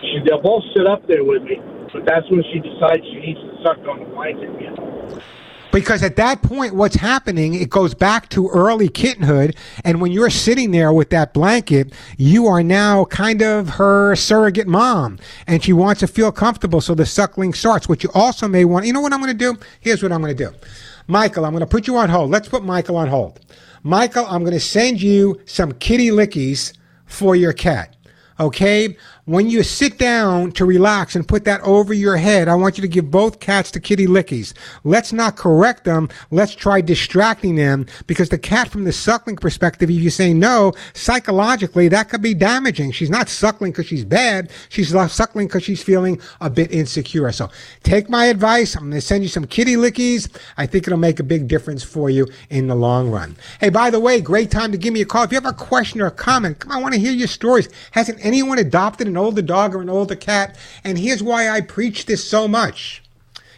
she, 0.00 0.20
they'll 0.24 0.40
both 0.40 0.62
sit 0.76 0.86
up 0.86 1.06
there 1.08 1.24
with 1.24 1.42
me. 1.42 1.60
But 1.92 2.04
that's 2.06 2.30
when 2.30 2.44
she 2.52 2.60
decides 2.60 3.02
she 3.04 3.18
needs 3.18 3.40
to 3.40 3.58
suck 3.64 3.78
on 3.88 4.00
the 4.00 4.06
blanket. 4.14 4.50
You 4.60 4.70
know? 4.70 4.95
Because 5.76 6.02
at 6.02 6.16
that 6.16 6.40
point, 6.40 6.74
what's 6.74 6.96
happening, 6.96 7.52
it 7.52 7.68
goes 7.68 7.92
back 7.92 8.30
to 8.30 8.48
early 8.48 8.88
kittenhood. 8.88 9.54
And 9.84 10.00
when 10.00 10.10
you're 10.10 10.30
sitting 10.30 10.70
there 10.70 10.90
with 10.90 11.10
that 11.10 11.34
blanket, 11.34 11.92
you 12.16 12.46
are 12.46 12.62
now 12.62 13.04
kind 13.04 13.42
of 13.42 13.68
her 13.68 14.16
surrogate 14.16 14.66
mom. 14.66 15.18
And 15.46 15.62
she 15.62 15.74
wants 15.74 16.00
to 16.00 16.06
feel 16.06 16.32
comfortable. 16.32 16.80
So 16.80 16.94
the 16.94 17.04
suckling 17.04 17.52
starts. 17.52 17.90
What 17.90 18.02
you 18.02 18.08
also 18.14 18.48
may 18.48 18.64
want, 18.64 18.86
you 18.86 18.94
know 18.94 19.02
what 19.02 19.12
I'm 19.12 19.20
going 19.20 19.36
to 19.36 19.52
do? 19.52 19.58
Here's 19.80 20.02
what 20.02 20.12
I'm 20.12 20.22
going 20.22 20.34
to 20.34 20.44
do. 20.46 20.56
Michael, 21.08 21.44
I'm 21.44 21.52
going 21.52 21.60
to 21.60 21.66
put 21.66 21.86
you 21.86 21.98
on 21.98 22.08
hold. 22.08 22.30
Let's 22.30 22.48
put 22.48 22.64
Michael 22.64 22.96
on 22.96 23.08
hold. 23.08 23.38
Michael, 23.82 24.24
I'm 24.30 24.44
going 24.44 24.54
to 24.54 24.60
send 24.60 25.02
you 25.02 25.42
some 25.44 25.72
kitty 25.72 26.08
lickies 26.08 26.72
for 27.04 27.36
your 27.36 27.52
cat. 27.52 27.94
Okay? 28.40 28.96
When 29.26 29.50
you 29.50 29.64
sit 29.64 29.98
down 29.98 30.52
to 30.52 30.64
relax 30.64 31.16
and 31.16 31.26
put 31.26 31.44
that 31.46 31.60
over 31.62 31.92
your 31.92 32.16
head, 32.16 32.46
I 32.46 32.54
want 32.54 32.78
you 32.78 32.82
to 32.82 32.86
give 32.86 33.10
both 33.10 33.40
cats 33.40 33.72
the 33.72 33.80
kitty 33.80 34.06
lickies. 34.06 34.54
Let's 34.84 35.12
not 35.12 35.34
correct 35.34 35.82
them. 35.82 36.10
Let's 36.30 36.54
try 36.54 36.80
distracting 36.80 37.56
them 37.56 37.86
because 38.06 38.28
the 38.28 38.38
cat 38.38 38.68
from 38.68 38.84
the 38.84 38.92
suckling 38.92 39.34
perspective, 39.34 39.90
if 39.90 39.96
you 39.96 40.10
say 40.10 40.32
no, 40.32 40.74
psychologically, 40.94 41.88
that 41.88 42.08
could 42.08 42.22
be 42.22 42.34
damaging. 42.34 42.92
She's 42.92 43.10
not 43.10 43.28
suckling 43.28 43.72
because 43.72 43.86
she's 43.86 44.04
bad. 44.04 44.52
She's 44.68 44.90
suckling 44.90 45.48
because 45.48 45.64
she's 45.64 45.82
feeling 45.82 46.20
a 46.40 46.48
bit 46.48 46.70
insecure. 46.70 47.32
So 47.32 47.50
take 47.82 48.08
my 48.08 48.26
advice. 48.26 48.76
I'm 48.76 48.82
going 48.82 48.92
to 48.92 49.00
send 49.00 49.24
you 49.24 49.28
some 49.28 49.48
kitty 49.48 49.74
lickies. 49.74 50.30
I 50.56 50.66
think 50.66 50.86
it'll 50.86 51.00
make 51.00 51.18
a 51.18 51.24
big 51.24 51.48
difference 51.48 51.82
for 51.82 52.10
you 52.10 52.28
in 52.48 52.68
the 52.68 52.76
long 52.76 53.10
run. 53.10 53.34
Hey, 53.58 53.70
by 53.70 53.90
the 53.90 53.98
way, 53.98 54.20
great 54.20 54.52
time 54.52 54.70
to 54.70 54.78
give 54.78 54.94
me 54.94 55.00
a 55.00 55.04
call. 55.04 55.24
If 55.24 55.32
you 55.32 55.40
have 55.40 55.46
a 55.46 55.52
question 55.52 56.00
or 56.00 56.06
a 56.06 56.12
comment, 56.12 56.60
come 56.60 56.70
on, 56.70 56.78
I 56.78 56.80
want 56.80 56.94
to 56.94 57.00
hear 57.00 57.10
your 57.10 57.26
stories. 57.26 57.68
Hasn't 57.90 58.24
anyone 58.24 58.60
adopted 58.60 59.08
an 59.08 59.15
older 59.16 59.42
dog 59.42 59.74
or 59.74 59.80
an 59.80 59.90
older 59.90 60.16
cat? 60.16 60.56
And 60.84 60.98
here's 60.98 61.22
why 61.22 61.48
I 61.48 61.60
preach 61.60 62.06
this 62.06 62.28
so 62.28 62.46
much. 62.46 63.02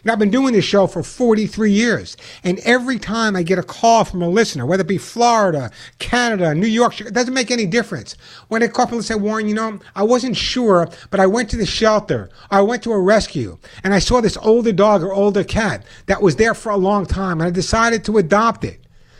Know, 0.03 0.13
I've 0.13 0.19
been 0.19 0.31
doing 0.31 0.53
this 0.53 0.63
show 0.63 0.87
for 0.87 1.03
43 1.03 1.71
years, 1.71 2.15
and 2.43 2.59
every 2.59 2.99
time 2.99 3.35
I 3.35 3.43
get 3.43 3.59
a 3.59 3.63
call 3.63 4.05
from 4.05 4.21
a 4.21 4.29
listener, 4.29 4.65
whether 4.65 4.81
it 4.81 4.87
be 4.87 4.97
Florida, 4.97 5.71
Canada, 5.99 6.55
New 6.55 6.67
York, 6.67 7.01
it 7.01 7.13
doesn't 7.13 7.33
make 7.33 7.51
any 7.51 7.65
difference. 7.65 8.15
When 8.47 8.61
a 8.61 8.69
couple 8.69 9.01
said, 9.03 9.21
Warren, 9.21 9.47
you 9.49 9.55
know, 9.55 9.79
I 9.95 10.03
wasn't 10.03 10.37
sure, 10.37 10.87
but 11.11 11.19
I 11.19 11.27
went 11.27 11.49
to 11.49 11.57
the 11.57 11.65
shelter, 11.65 12.29
I 12.49 12.61
went 12.61 12.81
to 12.83 12.93
a 12.93 12.99
rescue, 12.99 13.57
and 13.83 13.93
I 13.93 13.99
saw 13.99 14.21
this 14.21 14.37
older 14.37 14.71
dog 14.71 15.03
or 15.03 15.13
older 15.13 15.43
cat 15.43 15.83
that 16.05 16.21
was 16.21 16.37
there 16.37 16.53
for 16.53 16.71
a 16.71 16.77
long 16.77 17.05
time, 17.05 17.41
and 17.41 17.47
I 17.47 17.51
decided 17.51 18.05
to 18.05 18.17
adopt 18.17 18.63
it. 18.63 18.79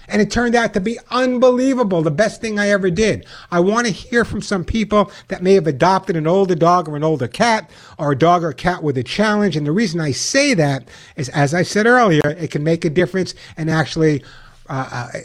And 0.09 0.21
it 0.21 0.31
turned 0.31 0.55
out 0.55 0.73
to 0.73 0.79
be 0.79 0.97
unbelievable. 1.11 2.01
The 2.01 2.11
best 2.11 2.41
thing 2.41 2.59
I 2.59 2.69
ever 2.69 2.89
did. 2.89 3.25
I 3.51 3.59
want 3.59 3.87
to 3.87 3.93
hear 3.93 4.25
from 4.25 4.41
some 4.41 4.65
people 4.65 5.11
that 5.27 5.43
may 5.43 5.53
have 5.53 5.67
adopted 5.67 6.15
an 6.15 6.27
older 6.27 6.55
dog 6.55 6.89
or 6.89 6.95
an 6.95 7.03
older 7.03 7.27
cat 7.27 7.69
or 7.97 8.11
a 8.11 8.17
dog 8.17 8.43
or 8.43 8.49
a 8.49 8.53
cat 8.53 8.83
with 8.83 8.97
a 8.97 9.03
challenge. 9.03 9.55
And 9.55 9.65
the 9.65 9.71
reason 9.71 9.99
I 9.99 10.11
say 10.11 10.53
that 10.55 10.87
is, 11.15 11.29
as 11.29 11.53
I 11.53 11.63
said 11.63 11.85
earlier, 11.85 12.21
it 12.25 12.51
can 12.51 12.63
make 12.63 12.85
a 12.85 12.89
difference 12.89 13.35
and 13.55 13.69
actually, 13.69 14.23
uh, 14.67 14.89
uh, 14.91 15.19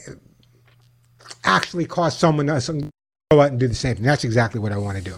actually 1.44 1.86
cause 1.86 2.16
someone 2.18 2.48
else 2.48 2.66
to 2.66 2.90
go 3.34 3.42
out 3.42 3.50
and 3.50 3.60
do 3.60 3.68
the 3.68 3.74
same 3.74 3.96
thing. 3.96 4.04
That's 4.04 4.24
exactly 4.24 4.60
what 4.60 4.72
I 4.72 4.78
want 4.78 4.96
to 4.98 5.04
do. 5.04 5.16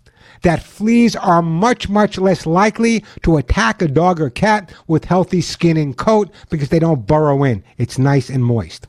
That 0.44 0.62
fleas 0.62 1.16
are 1.16 1.42
much, 1.42 1.90
much 1.90 2.18
less 2.18 2.46
likely 2.46 3.04
to 3.24 3.38
attack 3.38 3.82
a 3.82 3.88
dog 3.88 4.22
or 4.22 4.30
cat 4.30 4.72
with 4.86 5.06
healthy 5.06 5.42
skin 5.42 5.78
and 5.78 5.98
coat 5.98 6.30
because 6.50 6.70
they 6.70 6.80
don't 6.80 7.08
burrow 7.08 7.44
in. 7.44 7.64
It's 7.78 7.98
nice 7.98 8.30
and 8.30 8.46
moist. 8.46 8.88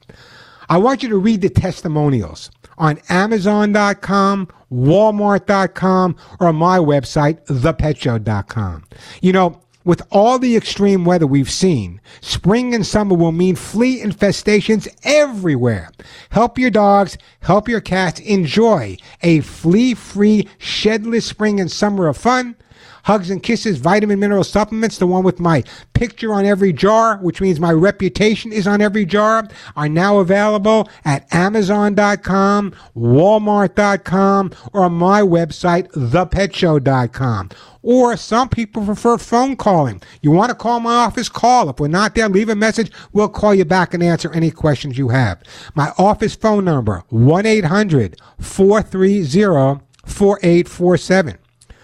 I 0.68 0.76
want 0.76 1.02
you 1.02 1.08
to 1.08 1.16
read 1.16 1.40
the 1.40 1.48
testimonials 1.48 2.50
on 2.76 3.00
Amazon.com, 3.08 4.48
Walmart.com, 4.70 6.16
or 6.38 6.52
my 6.52 6.78
website, 6.78 7.44
thepetshow.com. 7.46 8.84
You 9.22 9.32
know, 9.32 9.60
with 9.88 10.03
all 10.11 10.38
the 10.38 10.55
extreme 10.55 11.03
weather 11.07 11.27
we've 11.27 11.51
seen, 11.51 11.98
spring 12.20 12.74
and 12.74 12.87
summer 12.87 13.16
will 13.16 13.33
mean 13.33 13.57
flea 13.57 14.03
infestations 14.03 14.87
everywhere. 15.03 15.90
Help 16.29 16.59
your 16.59 16.68
dogs, 16.68 17.16
help 17.40 17.70
your 17.70 17.81
cats 17.81 18.20
enjoy 18.20 18.98
a 19.22 19.40
flea 19.40 19.94
free, 19.94 20.46
shedless 20.59 21.24
spring 21.24 21.59
and 21.59 21.72
summer 21.72 22.07
of 22.07 22.18
fun. 22.18 22.55
Hugs 23.04 23.30
and 23.30 23.42
Kisses 23.42 23.78
vitamin 23.78 24.20
mineral 24.20 24.44
supplements, 24.44 24.98
the 24.98 25.06
one 25.06 25.24
with 25.24 25.40
my 25.40 25.64
picture 25.94 26.32
on 26.32 26.44
every 26.44 26.72
jar, 26.72 27.18
which 27.18 27.40
means 27.40 27.58
my 27.58 27.72
reputation 27.72 28.52
is 28.52 28.66
on 28.66 28.80
every 28.80 29.04
jar, 29.04 29.48
are 29.76 29.88
now 29.88 30.18
available 30.18 30.88
at 31.04 31.32
Amazon.com, 31.34 32.72
Walmart.com, 32.96 34.52
or 34.72 34.90
my 34.90 35.20
website, 35.20 35.88
thepetshow.com. 35.92 37.50
Or 37.82 38.16
some 38.16 38.48
people 38.48 38.84
prefer 38.84 39.18
phone 39.18 39.56
calling. 39.56 40.02
You 40.20 40.30
want 40.30 40.50
to 40.50 40.54
call 40.54 40.80
my 40.80 40.94
office? 40.94 41.28
Call. 41.28 41.70
If 41.70 41.80
we're 41.80 41.88
not 41.88 42.14
there, 42.14 42.28
leave 42.28 42.48
a 42.48 42.54
message. 42.54 42.92
We'll 43.12 43.28
call 43.28 43.54
you 43.54 43.64
back 43.64 43.94
and 43.94 44.02
answer 44.02 44.30
any 44.32 44.50
questions 44.50 44.98
you 44.98 45.08
have. 45.08 45.42
My 45.74 45.92
office 45.96 46.34
phone 46.34 46.64
number, 46.64 47.04
1 47.08 47.46
800 47.46 48.20
430 48.40 49.80
4847. 50.04 51.38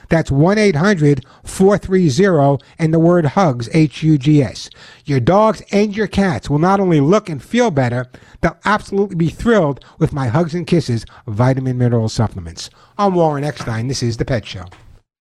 That's 0.09 0.31
1 0.31 0.59
800 0.59 1.25
430 1.45 2.65
and 2.79 2.93
the 2.93 2.99
word 2.99 3.27
hugs, 3.27 3.69
H 3.73 4.03
U 4.03 4.19
G 4.19 4.43
S. 4.43 4.71
Your 5.05 5.21
dogs 5.21 5.63
and 5.73 5.97
your 5.97 6.07
cats 6.07 6.49
will 6.49 6.59
not 6.59 6.81
only 6.81 7.01
look 7.01 7.29
and 7.29 7.43
feel 7.43 7.71
better, 7.71 8.07
they'll 8.41 8.59
absolutely 8.65 9.17
be 9.17 9.29
thrilled 9.29 9.85
with 9.99 10.13
my 10.13 10.29
Hugs 10.29 10.55
and 10.55 10.67
Kisses 10.67 11.05
vitamin 11.27 11.79
mineral 11.79 12.09
supplements. 12.09 12.71
I'm 12.99 13.15
Warren 13.15 13.45
Eckstein. 13.45 13.89
This 13.89 14.03
is 14.03 14.17
The 14.17 14.25
Pet 14.25 14.47
Show. 14.47 14.67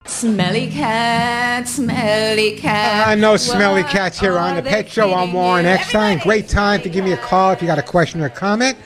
Smelly 0.06 0.68
cat, 0.70 1.68
smelly 1.68 2.56
cat. 2.56 3.06
I 3.06 3.14
know 3.14 3.36
smelly 3.36 3.82
cats 3.82 4.18
here 4.18 4.38
on 4.38 4.56
The 4.56 4.62
Pet 4.62 4.88
Show. 4.88 5.12
I'm 5.12 5.32
Warren 5.32 5.66
Eckstein. 5.66 6.18
Great 6.18 6.48
time 6.48 6.80
to 6.82 6.88
give 6.88 7.04
me 7.04 7.12
a 7.12 7.18
call 7.18 7.52
if 7.52 7.60
you 7.60 7.68
got 7.68 7.78
a 7.78 7.82
question 7.82 8.20
or 8.22 8.26
a 8.26 8.30
comment 8.30 8.78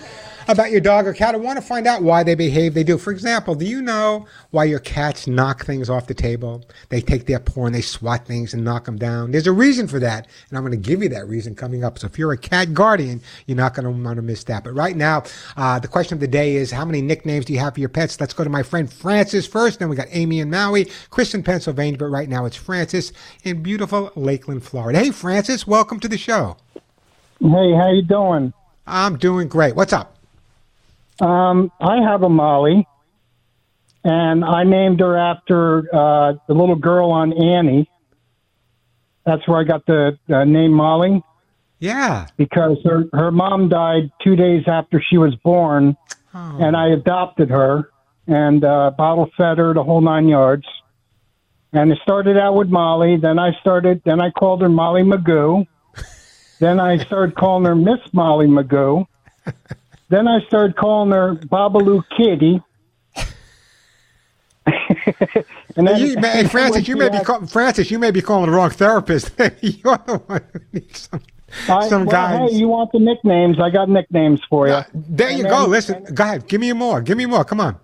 about 0.48 0.70
your 0.70 0.80
dog 0.80 1.06
or 1.06 1.12
cat. 1.12 1.34
I 1.34 1.38
want 1.38 1.58
to 1.58 1.64
find 1.64 1.86
out 1.86 2.02
why 2.02 2.22
they 2.22 2.34
behave 2.34 2.74
they 2.74 2.84
do. 2.84 2.98
For 2.98 3.10
example, 3.10 3.54
do 3.54 3.64
you 3.64 3.80
know 3.80 4.26
why 4.50 4.64
your 4.64 4.78
cats 4.78 5.26
knock 5.26 5.64
things 5.64 5.88
off 5.88 6.06
the 6.06 6.14
table? 6.14 6.64
They 6.88 7.00
take 7.00 7.26
their 7.26 7.40
paw 7.40 7.66
and 7.66 7.74
they 7.74 7.80
swat 7.80 8.26
things 8.26 8.54
and 8.54 8.64
knock 8.64 8.84
them 8.84 8.96
down. 8.96 9.30
There's 9.30 9.46
a 9.46 9.52
reason 9.52 9.88
for 9.88 9.98
that, 10.00 10.26
and 10.48 10.58
I'm 10.58 10.64
going 10.64 10.80
to 10.80 10.88
give 10.88 11.02
you 11.02 11.08
that 11.10 11.26
reason 11.26 11.54
coming 11.54 11.84
up. 11.84 11.98
So 11.98 12.06
if 12.06 12.18
you're 12.18 12.32
a 12.32 12.38
cat 12.38 12.74
guardian, 12.74 13.20
you're 13.46 13.56
not 13.56 13.74
going 13.74 13.84
to 13.84 13.90
want 13.90 14.16
to 14.16 14.22
miss 14.22 14.44
that. 14.44 14.64
But 14.64 14.74
right 14.74 14.96
now, 14.96 15.24
uh, 15.56 15.78
the 15.78 15.88
question 15.88 16.14
of 16.14 16.20
the 16.20 16.28
day 16.28 16.56
is 16.56 16.70
how 16.70 16.84
many 16.84 17.00
nicknames 17.00 17.44
do 17.46 17.52
you 17.52 17.58
have 17.60 17.74
for 17.74 17.80
your 17.80 17.88
pets? 17.88 18.20
Let's 18.20 18.34
go 18.34 18.44
to 18.44 18.50
my 18.50 18.62
friend 18.62 18.92
Francis 18.92 19.46
first. 19.46 19.78
Then 19.78 19.88
we 19.88 19.96
got 19.96 20.08
Amy 20.10 20.40
in 20.40 20.50
Maui, 20.50 20.86
Chris 21.10 21.34
in 21.34 21.42
Pennsylvania, 21.42 21.98
but 21.98 22.06
right 22.06 22.28
now 22.28 22.44
it's 22.44 22.56
Francis 22.56 23.12
in 23.44 23.62
beautiful 23.62 24.12
Lakeland, 24.14 24.64
Florida. 24.64 24.98
Hey, 24.98 25.10
Francis, 25.10 25.66
welcome 25.66 26.00
to 26.00 26.08
the 26.08 26.18
show. 26.18 26.56
Hey, 27.40 27.72
how 27.74 27.90
you 27.90 28.02
doing? 28.02 28.52
I'm 28.86 29.16
doing 29.16 29.48
great. 29.48 29.74
What's 29.74 29.92
up? 29.92 30.13
Um, 31.20 31.70
I 31.80 32.02
have 32.02 32.22
a 32.22 32.28
Molly, 32.28 32.86
and 34.02 34.44
I 34.44 34.64
named 34.64 35.00
her 35.00 35.16
after 35.16 35.94
uh, 35.94 36.34
the 36.48 36.54
little 36.54 36.76
girl 36.76 37.10
on 37.10 37.32
Annie. 37.32 37.88
That's 39.24 39.46
where 39.48 39.58
I 39.60 39.64
got 39.64 39.86
the 39.86 40.18
uh, 40.28 40.44
name 40.44 40.72
Molly 40.72 41.22
Yeah. 41.78 42.26
because 42.36 42.76
her 42.84 43.04
her 43.12 43.30
mom 43.30 43.68
died 43.68 44.10
two 44.22 44.36
days 44.36 44.64
after 44.66 45.00
she 45.00 45.16
was 45.18 45.34
born, 45.36 45.96
Oh. 46.36 46.58
and 46.60 46.76
I 46.76 46.88
adopted 46.88 47.48
her 47.50 47.90
and 48.26 48.64
uh, 48.64 48.90
bottle 48.98 49.30
fed 49.36 49.58
her 49.58 49.72
the 49.72 49.84
whole 49.84 50.00
nine 50.00 50.26
yards. 50.26 50.66
And 51.72 51.92
it 51.92 51.98
started 52.02 52.36
out 52.36 52.54
with 52.56 52.68
Molly. 52.68 53.16
Then 53.16 53.38
I 53.38 53.52
started. 53.60 54.02
Then 54.04 54.20
I 54.20 54.30
called 54.30 54.60
her 54.62 54.68
Molly 54.68 55.02
Magoo. 55.02 55.66
then 56.60 56.80
I 56.80 56.98
started 56.98 57.34
calling 57.36 57.64
her 57.66 57.74
Miss 57.76 58.00
Molly 58.12 58.46
Magoo. 58.46 59.06
Then 60.08 60.28
I 60.28 60.40
started 60.46 60.76
calling 60.76 61.10
her 61.12 61.34
Babalu 61.34 62.04
Kitty. 62.16 62.62
and 65.76 65.86
then, 65.86 66.00
You, 66.00 66.18
man, 66.18 66.48
Francis, 66.50 66.88
you 66.88 66.96
may 66.96 67.08
be 67.08 67.18
call, 67.20 67.46
Francis, 67.46 67.90
you 67.90 67.98
may 67.98 68.10
be 68.10 68.22
calling 68.22 68.50
the 68.50 68.56
wrong 68.56 68.70
therapist. 68.70 69.32
You're 69.60 69.98
the 70.06 70.22
one 70.26 70.42
who 70.52 70.60
needs 70.72 71.08
some, 71.10 71.20
I, 71.68 71.88
some 71.88 72.04
well, 72.06 72.12
guidance. 72.12 72.52
Hey, 72.52 72.58
you 72.58 72.68
want 72.68 72.92
the 72.92 72.98
nicknames? 72.98 73.60
I 73.60 73.70
got 73.70 73.88
nicknames 73.88 74.40
for 74.48 74.66
you. 74.66 74.74
Uh, 74.74 74.84
there 74.94 75.30
you 75.30 75.40
And 75.40 75.48
go. 75.48 75.62
then- 75.62 75.70
Listen, 75.70 76.04
go 76.14 76.24
ahead. 76.24 76.48
Give 76.48 76.60
me 76.60 76.72
more. 76.72 77.00
Give 77.02 77.16
me 77.18 77.26
more. 77.26 77.44
Come 77.44 77.60
on. 77.60 77.78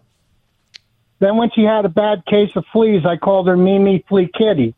Then 1.19 1.37
when 1.37 1.51
she 1.55 1.63
had 1.65 1.85
a 1.85 1.89
bad 1.91 2.25
case 2.27 2.51
of 2.57 2.65
fleas, 2.73 3.05
I 3.05 3.17
called 3.17 3.47
her 3.47 3.57
Mimi 3.57 4.03
Flea 4.09 4.31
Kitty. 4.37 4.75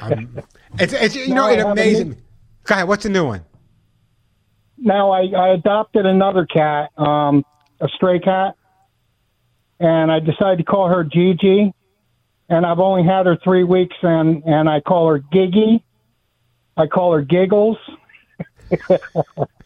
Um, 0.00 0.38
it's, 0.78 0.92
it's 0.92 1.14
you 1.14 1.34
know, 1.34 1.44
I 1.46 1.52
it 1.52 1.58
have 1.58 1.68
a 1.68 1.70
amazes 1.72 2.06
me. 2.06 2.16
Go 2.64 2.74
ahead. 2.74 2.88
What's 2.88 3.02
the 3.02 3.08
new 3.10 3.26
one? 3.26 3.44
Now 4.80 5.10
I, 5.10 5.26
I 5.26 5.48
adopted 5.50 6.06
another 6.06 6.46
cat, 6.46 6.90
um, 6.96 7.44
a 7.80 7.88
stray 7.88 8.18
cat, 8.18 8.56
and 9.78 10.10
I 10.10 10.20
decided 10.20 10.58
to 10.58 10.64
call 10.64 10.88
her 10.88 11.04
Gigi. 11.04 11.72
And 12.48 12.66
I've 12.66 12.80
only 12.80 13.04
had 13.04 13.26
her 13.26 13.38
three 13.44 13.62
weeks, 13.62 13.96
and 14.02 14.42
and 14.44 14.68
I 14.68 14.80
call 14.80 15.08
her 15.08 15.20
Giggy. 15.20 15.82
I 16.76 16.86
call 16.88 17.12
her 17.12 17.22
Giggles. 17.22 17.76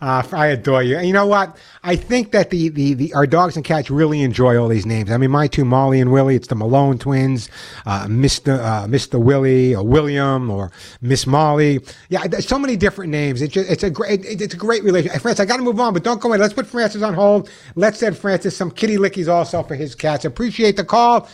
Uh, 0.00 0.22
I 0.32 0.48
adore 0.48 0.82
you. 0.82 0.96
And 0.96 1.06
you 1.06 1.12
know 1.12 1.26
what? 1.26 1.56
I 1.82 1.96
think 1.96 2.32
that 2.32 2.50
the, 2.50 2.68
the, 2.68 2.94
the 2.94 3.14
our 3.14 3.26
dogs 3.26 3.56
and 3.56 3.64
cats 3.64 3.90
really 3.90 4.22
enjoy 4.22 4.56
all 4.56 4.68
these 4.68 4.86
names. 4.86 5.10
I 5.10 5.16
mean, 5.16 5.30
my 5.30 5.46
two, 5.46 5.64
Molly 5.64 6.00
and 6.00 6.12
Willie, 6.12 6.36
it's 6.36 6.48
the 6.48 6.54
Malone 6.54 6.98
twins, 6.98 7.48
uh, 7.86 8.06
Mr. 8.06 8.58
Uh, 8.58 8.86
Mr. 8.86 9.20
Willie 9.20 9.74
or 9.74 9.82
William 9.82 10.50
or 10.50 10.72
Miss 11.00 11.26
Molly. 11.26 11.80
Yeah, 12.08 12.26
there's 12.26 12.46
so 12.48 12.58
many 12.58 12.76
different 12.76 13.10
names. 13.10 13.40
It's 13.42 13.54
just, 13.54 13.70
it's 13.70 13.82
a 13.82 13.90
great 13.90 14.24
it, 14.24 14.40
it's 14.40 14.54
a 14.54 14.58
great 14.58 14.82
relationship. 14.84 15.22
Francis, 15.22 15.40
I 15.42 15.46
got 15.46 15.56
to 15.56 15.62
move 15.62 15.80
on, 15.80 15.94
but 15.94 16.02
don't 16.02 16.20
go 16.20 16.28
away. 16.28 16.38
Let's 16.38 16.54
put 16.54 16.66
Francis 16.66 17.02
on 17.02 17.14
hold. 17.14 17.48
Let's 17.74 17.98
send 17.98 18.16
Francis 18.18 18.56
some 18.56 18.70
kitty 18.70 18.96
lickies 18.96 19.28
also 19.28 19.62
for 19.62 19.74
his 19.74 19.94
cats. 19.94 20.24
Appreciate 20.24 20.76
the 20.76 20.84
call. 20.84 21.28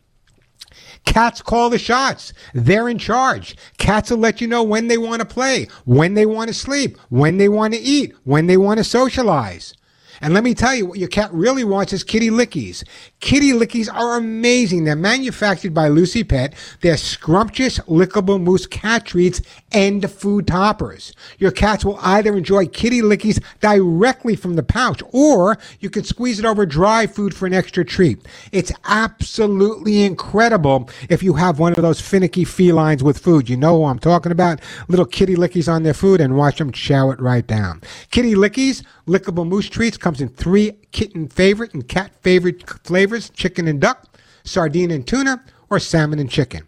Cats 1.05 1.41
call 1.41 1.69
the 1.69 1.79
shots. 1.79 2.33
They're 2.53 2.89
in 2.89 2.97
charge. 2.97 3.55
Cats 3.77 4.11
will 4.11 4.17
let 4.17 4.41
you 4.41 4.47
know 4.47 4.63
when 4.63 4.87
they 4.87 4.97
want 4.97 5.21
to 5.21 5.27
play, 5.27 5.67
when 5.85 6.13
they 6.13 6.25
want 6.25 6.49
to 6.49 6.53
sleep, 6.53 6.97
when 7.09 7.37
they 7.37 7.49
want 7.49 7.73
to 7.73 7.79
eat, 7.79 8.13
when 8.23 8.47
they 8.47 8.57
want 8.57 8.77
to 8.79 8.83
socialize. 8.83 9.73
And 10.21 10.33
let 10.33 10.43
me 10.43 10.53
tell 10.53 10.75
you, 10.75 10.85
what 10.85 10.99
your 10.99 11.07
cat 11.09 11.31
really 11.33 11.63
wants 11.63 11.93
is 11.93 12.03
kitty 12.03 12.29
lickies. 12.29 12.83
Kitty 13.19 13.51
lickies 13.51 13.93
are 13.93 14.17
amazing. 14.17 14.83
They're 14.83 14.95
manufactured 14.95 15.73
by 15.73 15.87
Lucy 15.87 16.23
Pet. 16.23 16.53
They're 16.81 16.97
scrumptious, 16.97 17.79
lickable 17.79 18.41
mousse 18.41 18.67
cat 18.67 19.05
treats 19.05 19.41
and 19.71 20.09
food 20.09 20.47
toppers. 20.47 21.13
Your 21.37 21.51
cats 21.51 21.85
will 21.85 21.99
either 22.01 22.35
enjoy 22.35 22.67
kitty 22.67 23.01
lickies 23.01 23.43
directly 23.59 24.35
from 24.35 24.55
the 24.55 24.63
pouch, 24.63 25.01
or 25.11 25.57
you 25.79 25.89
can 25.89 26.03
squeeze 26.03 26.39
it 26.39 26.45
over 26.45 26.65
dry 26.65 27.07
food 27.07 27.33
for 27.33 27.45
an 27.45 27.53
extra 27.53 27.85
treat. 27.85 28.25
It's 28.51 28.71
absolutely 28.85 30.03
incredible 30.03 30.89
if 31.09 31.23
you 31.23 31.33
have 31.33 31.59
one 31.59 31.73
of 31.73 31.81
those 31.81 32.01
finicky 32.01 32.43
felines 32.43 33.03
with 33.03 33.19
food. 33.19 33.49
You 33.49 33.57
know 33.57 33.77
who 33.77 33.85
I'm 33.85 33.99
talking 33.99 34.31
about? 34.31 34.59
Little 34.87 35.05
kitty 35.05 35.35
lickies 35.35 35.71
on 35.71 35.83
their 35.83 35.93
food 35.93 36.21
and 36.21 36.35
watch 36.35 36.57
them 36.57 36.71
chow 36.71 37.11
it 37.11 37.19
right 37.19 37.45
down. 37.45 37.81
Kitty 38.11 38.35
lickies, 38.35 38.83
lickable 39.09 39.47
mousse 39.47 39.67
treats, 39.69 39.97
comes 39.97 40.21
in 40.21 40.29
three 40.29 40.73
kitten 40.91 41.27
favorite 41.27 41.73
and 41.73 41.87
cat 41.87 42.11
favorite 42.21 42.69
flavors, 42.83 43.29
chicken 43.31 43.67
and 43.67 43.81
duck, 43.81 44.17
sardine 44.43 44.91
and 44.91 45.07
tuna, 45.07 45.43
or 45.69 45.79
salmon 45.79 46.19
and 46.19 46.29
chicken. 46.29 46.67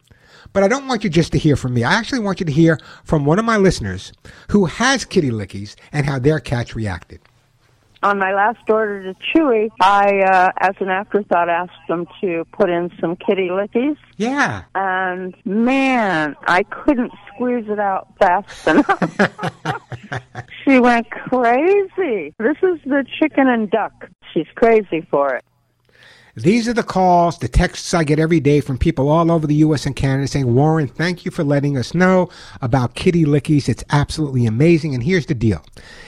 But 0.54 0.64
I 0.64 0.68
don't 0.68 0.88
want 0.88 1.04
you 1.04 1.10
just 1.10 1.32
to 1.32 1.38
hear 1.38 1.56
from 1.56 1.74
me. 1.74 1.84
I 1.84 1.94
actually 1.94 2.20
want 2.20 2.40
you 2.40 2.46
to 2.46 2.52
hear 2.52 2.80
from 3.06 3.26
one 3.26 3.40
of 3.40 3.46
my 3.46 3.58
listeners 3.58 4.12
who 4.50 4.66
has 4.66 5.06
kitty 5.06 5.30
lickies 5.30 5.76
and 5.94 6.06
how 6.06 6.20
their 6.20 6.40
cats 6.40 6.76
reacted. 6.76 7.22
On 8.04 8.18
my 8.18 8.34
last 8.34 8.68
order 8.68 9.14
to 9.14 9.20
Chewy, 9.20 9.70
I, 9.80 10.22
uh, 10.22 10.52
as 10.60 10.76
an 10.80 10.90
afterthought, 10.90 11.50
asked 11.50 11.88
them 11.88 12.08
to 12.22 12.46
put 12.52 12.70
in 12.70 12.90
some 13.00 13.16
kitty 13.16 13.50
lickies. 13.50 13.98
Yeah. 14.18 14.64
And 14.74 15.36
man, 15.46 16.36
I 16.48 16.64
couldn't 16.64 17.12
squeeze 17.28 17.66
it 17.68 17.80
out 17.80 18.08
fast 18.18 18.68
enough. 18.68 20.24
she 20.66 20.80
went 20.80 21.12
crazy. 21.12 22.34
This 22.40 22.58
is 22.64 22.80
the 22.86 23.06
chicken 23.20 23.48
and 23.48 23.70
duck. 23.70 24.10
She's 24.34 24.48
crazy 24.56 25.02
for 25.12 25.36
it. 25.36 25.44
These 26.36 26.70
are 26.70 26.74
the 26.74 26.84
calls, 26.84 27.40
the 27.40 27.50
texts 27.50 27.94
I 27.94 28.06
get 28.06 28.18
every 28.18 28.40
day 28.40 28.62
from 28.62 28.78
people 28.78 29.10
all 29.10 29.30
over 29.30 29.46
the 29.46 29.56
U.S. 29.56 29.86
and 29.86 29.96
Canada 29.96 30.28
saying, 30.28 30.54
Warren, 30.54 30.88
thank 30.88 31.26
you 31.26 31.32
for 31.32 31.44
letting 31.44 31.78
us 31.78 31.94
know 31.94 32.30
about 32.62 32.96
kitty 32.96 33.26
lickies. 33.26 33.68
It's 33.68 33.84
absolutely 33.90 34.46
amazing. 34.46 34.94
And 34.94 35.04
here's 35.04 35.26
the 35.26 35.34
deal. 35.34 35.62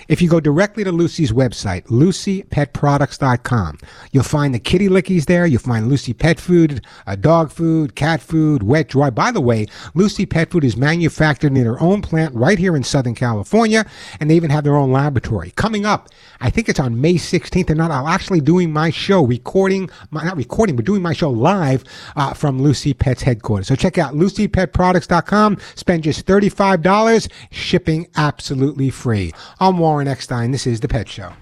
If 0.07 0.21
you 0.21 0.29
go 0.29 0.39
directly 0.39 0.85
to 0.85 0.91
Lucy's 0.91 1.33
website, 1.33 1.85
lucypetproducts.com, 1.87 3.79
you'll 4.11 4.23
find 4.23 4.53
the 4.53 4.59
kitty 4.59 4.87
lickies 4.87 5.25
there. 5.25 5.45
You'll 5.45 5.59
find 5.59 5.89
Lucy 5.89 6.13
Pet 6.13 6.39
Food, 6.39 6.85
uh, 7.05 7.15
dog 7.15 7.51
food, 7.51 7.95
cat 7.95 8.21
food, 8.21 8.63
wet, 8.63 8.89
dry. 8.89 9.09
By 9.09 9.31
the 9.31 9.41
way, 9.41 9.67
Lucy 9.93 10.25
Pet 10.25 10.51
Food 10.51 10.63
is 10.63 10.77
manufactured 10.77 11.47
in 11.47 11.63
their 11.63 11.81
own 11.81 12.01
plant 12.01 12.33
right 12.33 12.57
here 12.57 12.75
in 12.75 12.83
Southern 12.83 13.15
California, 13.15 13.85
and 14.19 14.29
they 14.29 14.35
even 14.35 14.49
have 14.49 14.63
their 14.63 14.75
own 14.75 14.91
laboratory. 14.91 15.51
Coming 15.51 15.85
up, 15.85 16.09
I 16.39 16.49
think 16.49 16.69
it's 16.69 16.79
on 16.79 17.01
May 17.01 17.15
16th 17.15 17.69
or 17.69 17.75
not, 17.75 17.91
I'll 17.91 18.07
actually 18.07 18.41
doing 18.41 18.71
my 18.71 18.89
show, 18.89 19.25
recording, 19.25 19.89
my, 20.13 20.23
not 20.23 20.37
recording, 20.37 20.75
but 20.75 20.85
doing 20.85 21.01
my 21.01 21.13
show 21.13 21.29
live 21.29 21.83
uh, 22.15 22.33
from 22.33 22.61
Lucy 22.61 22.93
Pet's 22.93 23.23
headquarters. 23.23 23.67
So 23.67 23.75
check 23.75 23.97
out 23.97 24.13
lucypetproducts.com. 24.13 25.57
Spend 25.75 26.03
just 26.03 26.25
$35, 26.25 27.29
shipping 27.51 28.07
absolutely 28.15 28.89
free. 28.89 29.33
I'm 29.59 29.77
Warren 29.77 30.07
Eckstein. 30.07 30.51
This 30.51 30.67
is 30.67 30.79
The 30.79 30.87
Pet 30.87 31.07
Show. 31.09 31.33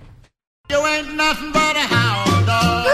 You 0.70 0.86
ain't 0.86 1.16
nothing 1.16 1.52
but 1.52 1.76
a 1.76 1.80
hound 1.80 2.46
dog. 2.48 2.86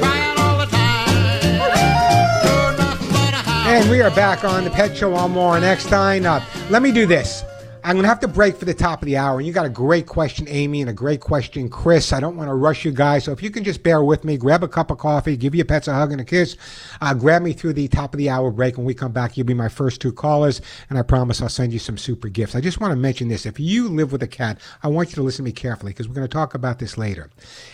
Crying 0.00 0.38
all 0.38 0.58
the 0.58 0.66
time. 0.66 1.58
But 1.58 3.32
a 3.32 3.36
hound 3.36 3.68
And 3.68 3.90
we 3.90 4.00
are 4.00 4.10
back 4.10 4.44
on 4.44 4.64
The 4.64 4.70
Pet 4.70 4.96
Show. 4.96 5.14
I'm 5.14 5.34
Warren 5.34 5.62
Eckstein. 5.62 6.26
Uh, 6.26 6.44
let 6.70 6.82
me 6.82 6.90
do 6.90 7.06
this. 7.06 7.44
I'm 7.86 7.96
going 7.96 8.04
to 8.04 8.08
have 8.08 8.20
to 8.20 8.28
break 8.28 8.56
for 8.56 8.64
the 8.64 8.72
top 8.72 9.02
of 9.02 9.06
the 9.06 9.18
hour. 9.18 9.36
And 9.36 9.46
you 9.46 9.52
got 9.52 9.66
a 9.66 9.70
great 9.70 10.06
question, 10.06 10.46
Amy, 10.48 10.80
and 10.80 10.88
a 10.88 10.94
great 10.94 11.20
question, 11.20 11.68
Chris. 11.68 12.14
I 12.14 12.20
don't 12.20 12.34
want 12.34 12.48
to 12.48 12.54
rush 12.54 12.82
you 12.82 12.92
guys. 12.92 13.24
So 13.24 13.32
if 13.32 13.42
you 13.42 13.50
can 13.50 13.62
just 13.62 13.82
bear 13.82 14.02
with 14.02 14.24
me, 14.24 14.38
grab 14.38 14.64
a 14.64 14.68
cup 14.68 14.90
of 14.90 14.96
coffee, 14.96 15.36
give 15.36 15.54
your 15.54 15.66
pets 15.66 15.86
a 15.86 15.92
hug 15.92 16.10
and 16.10 16.18
a 16.18 16.24
kiss, 16.24 16.56
uh, 17.02 17.12
grab 17.12 17.42
me 17.42 17.52
through 17.52 17.74
the 17.74 17.86
top 17.88 18.14
of 18.14 18.18
the 18.18 18.30
hour 18.30 18.50
break. 18.50 18.78
When 18.78 18.86
we 18.86 18.94
come 18.94 19.12
back, 19.12 19.36
you'll 19.36 19.46
be 19.46 19.52
my 19.52 19.68
first 19.68 20.00
two 20.00 20.12
callers. 20.12 20.62
And 20.88 20.98
I 20.98 21.02
promise 21.02 21.42
I'll 21.42 21.50
send 21.50 21.74
you 21.74 21.78
some 21.78 21.98
super 21.98 22.28
gifts. 22.28 22.54
I 22.54 22.62
just 22.62 22.80
want 22.80 22.92
to 22.92 22.96
mention 22.96 23.28
this. 23.28 23.44
If 23.44 23.60
you 23.60 23.90
live 23.90 24.12
with 24.12 24.22
a 24.22 24.28
cat, 24.28 24.60
I 24.82 24.88
want 24.88 25.10
you 25.10 25.16
to 25.16 25.22
listen 25.22 25.44
to 25.44 25.50
me 25.50 25.52
carefully 25.52 25.92
because 25.92 26.08
we're 26.08 26.14
going 26.14 26.26
to 26.26 26.32
talk 26.32 26.54
about 26.54 26.78
this 26.78 26.96
later. 26.96 27.28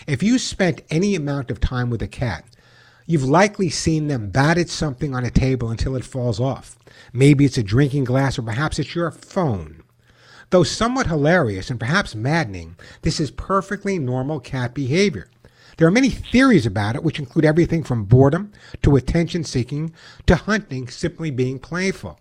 If 0.07 0.21
you 0.21 0.39
spent 0.39 0.81
any 0.89 1.15
amount 1.15 1.51
of 1.51 1.61
time 1.61 1.89
with 1.89 2.01
a 2.01 2.07
cat, 2.09 2.43
You've 3.07 3.25
likely 3.25 3.69
seen 3.69 4.07
them 4.07 4.29
bat 4.29 4.57
at 4.57 4.69
something 4.69 5.13
on 5.13 5.25
a 5.25 5.31
table 5.31 5.69
until 5.69 5.97
it 5.97 6.05
falls 6.05 6.39
off. 6.39 6.77
Maybe 7.11 7.43
it's 7.43 7.57
a 7.57 7.63
drinking 7.63 8.05
glass 8.05 8.39
or 8.39 8.43
perhaps 8.43 8.79
it's 8.79 8.95
your 8.95 9.11
phone. 9.11 9.80
Though 10.51 10.63
somewhat 10.63 11.07
hilarious 11.07 11.69
and 11.69 11.79
perhaps 11.79 12.13
maddening, 12.13 12.75
this 13.01 13.19
is 13.19 13.31
perfectly 13.31 13.97
normal 13.97 14.39
cat 14.39 14.73
behavior. 14.73 15.29
There 15.77 15.87
are 15.87 15.91
many 15.91 16.09
theories 16.09 16.65
about 16.65 16.95
it, 16.95 17.03
which 17.03 17.19
include 17.19 17.45
everything 17.45 17.83
from 17.83 18.03
boredom 18.03 18.51
to 18.83 18.97
attention 18.97 19.45
seeking 19.45 19.93
to 20.27 20.35
hunting 20.35 20.89
simply 20.89 21.31
being 21.31 21.57
playful. 21.57 22.19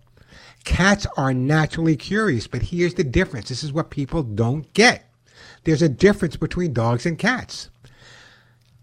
Cats 0.65 1.07
are 1.17 1.35
naturally 1.35 1.97
curious, 1.97 2.47
but 2.47 2.63
here's 2.63 2.95
the 2.95 3.05
difference. 3.05 3.49
This 3.49 3.65
is 3.65 3.73
what 3.73 3.91
people 3.91 4.23
don't 4.23 4.73
get. 4.75 5.11
There's 5.65 5.83
a 5.83 5.89
difference 5.89 6.37
between 6.37 6.73
dogs 6.73 7.05
and 7.07 7.19
cats. 7.19 7.69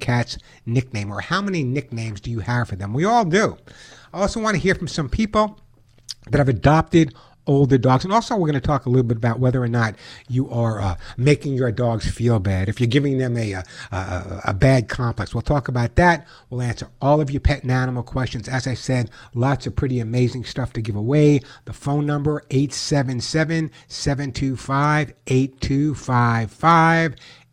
cat's 0.05 0.39
nickname 0.67 1.11
or 1.11 1.21
how 1.21 1.41
many 1.41 1.65
nicknames 1.65 2.21
do 2.21 2.31
you 2.31 2.41
have 2.41 2.69
for 2.69 2.77
them? 2.77 2.93
We 2.93 3.05
all 3.05 3.25
do. 3.25 3.57
I 4.13 4.21
also 4.21 4.41
want 4.41 4.55
to 4.55 4.61
hear 4.61 4.75
from 4.75 4.89
some 4.89 5.09
people 5.09 5.59
that 6.31 6.39
have 6.39 6.49
adopted 6.49 7.15
older 7.47 7.79
dogs. 7.79 8.05
And 8.05 8.13
also, 8.13 8.35
we're 8.37 8.49
going 8.49 8.55
to 8.55 8.61
talk 8.61 8.87
a 8.87 8.89
little 8.89 9.05
bit 9.05 9.17
about 9.17 9.39
whether 9.39 9.63
or 9.63 9.69
not 9.69 9.97
you 10.29 10.49
are 10.51 10.81
uh, 10.81 10.97
making 11.17 11.55
your 11.55 11.71
dogs 11.73 12.11
feel 12.11 12.39
bad. 12.39 12.69
If 12.69 12.81
you're 12.81 12.87
giving 12.87 13.19
them 13.19 13.37
a, 13.37 13.53
a, 13.53 13.65
a, 13.93 14.41
a 14.47 14.55
bad 14.55 14.89
complex, 14.89 15.35
we'll 15.35 15.43
talk 15.43 15.69
about 15.69 15.97
that. 15.97 16.27
We'll 16.51 16.63
answer 16.63 16.89
all 17.01 17.21
of 17.21 17.31
your 17.31 17.41
pet 17.41 17.63
and 17.63 17.73
animal 17.73 18.03
questions. 18.03 18.49
As 18.49 18.67
I 18.67 18.75
said, 18.75 19.11
lots 19.35 19.67
of 19.67 19.77
pretty 19.77 20.01
amazing 20.01 20.45
stuff 20.45 20.73
to 20.75 20.83
give 20.83 20.97
away. 20.97 21.41
The 21.65 21.73
phone 21.73 22.07
number, 22.07 22.43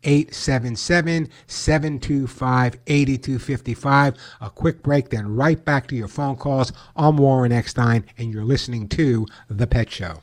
877-725-8255. 0.02 2.76
877-725-8255. 2.86 4.16
A 4.40 4.50
quick 4.50 4.82
break, 4.82 5.10
then 5.10 5.34
right 5.34 5.64
back 5.64 5.86
to 5.88 5.96
your 5.96 6.08
phone 6.08 6.36
calls. 6.36 6.72
I'm 6.96 7.16
Warren 7.16 7.52
Eckstein, 7.52 8.04
and 8.18 8.32
you're 8.32 8.44
listening 8.44 8.88
to 8.90 9.26
The 9.48 9.66
Pet 9.66 9.90
Show. 9.90 10.20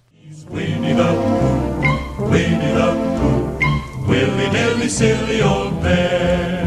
Winnie 0.48 0.94
the 0.94 1.04
Pooh, 1.04 2.30
Winnie 2.30 2.72
the 2.74 2.92
Pooh, 2.94 3.58
willy 4.08 4.50
nilly 4.52 4.88
silly 4.90 5.42
old 5.42 5.82
bear. 5.82 6.66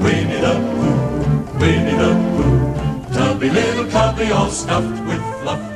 Winnie 0.00 0.40
the 0.40 0.54
Pooh, 0.58 1.58
Winnie 1.58 1.96
the 1.96 2.14
Pooh, 2.36 3.14
tubby 3.14 3.48
little 3.50 3.86
cubby 3.86 4.30
all 4.32 4.50
stuffed 4.50 5.00
with 5.06 5.22
fluff. 5.42 5.69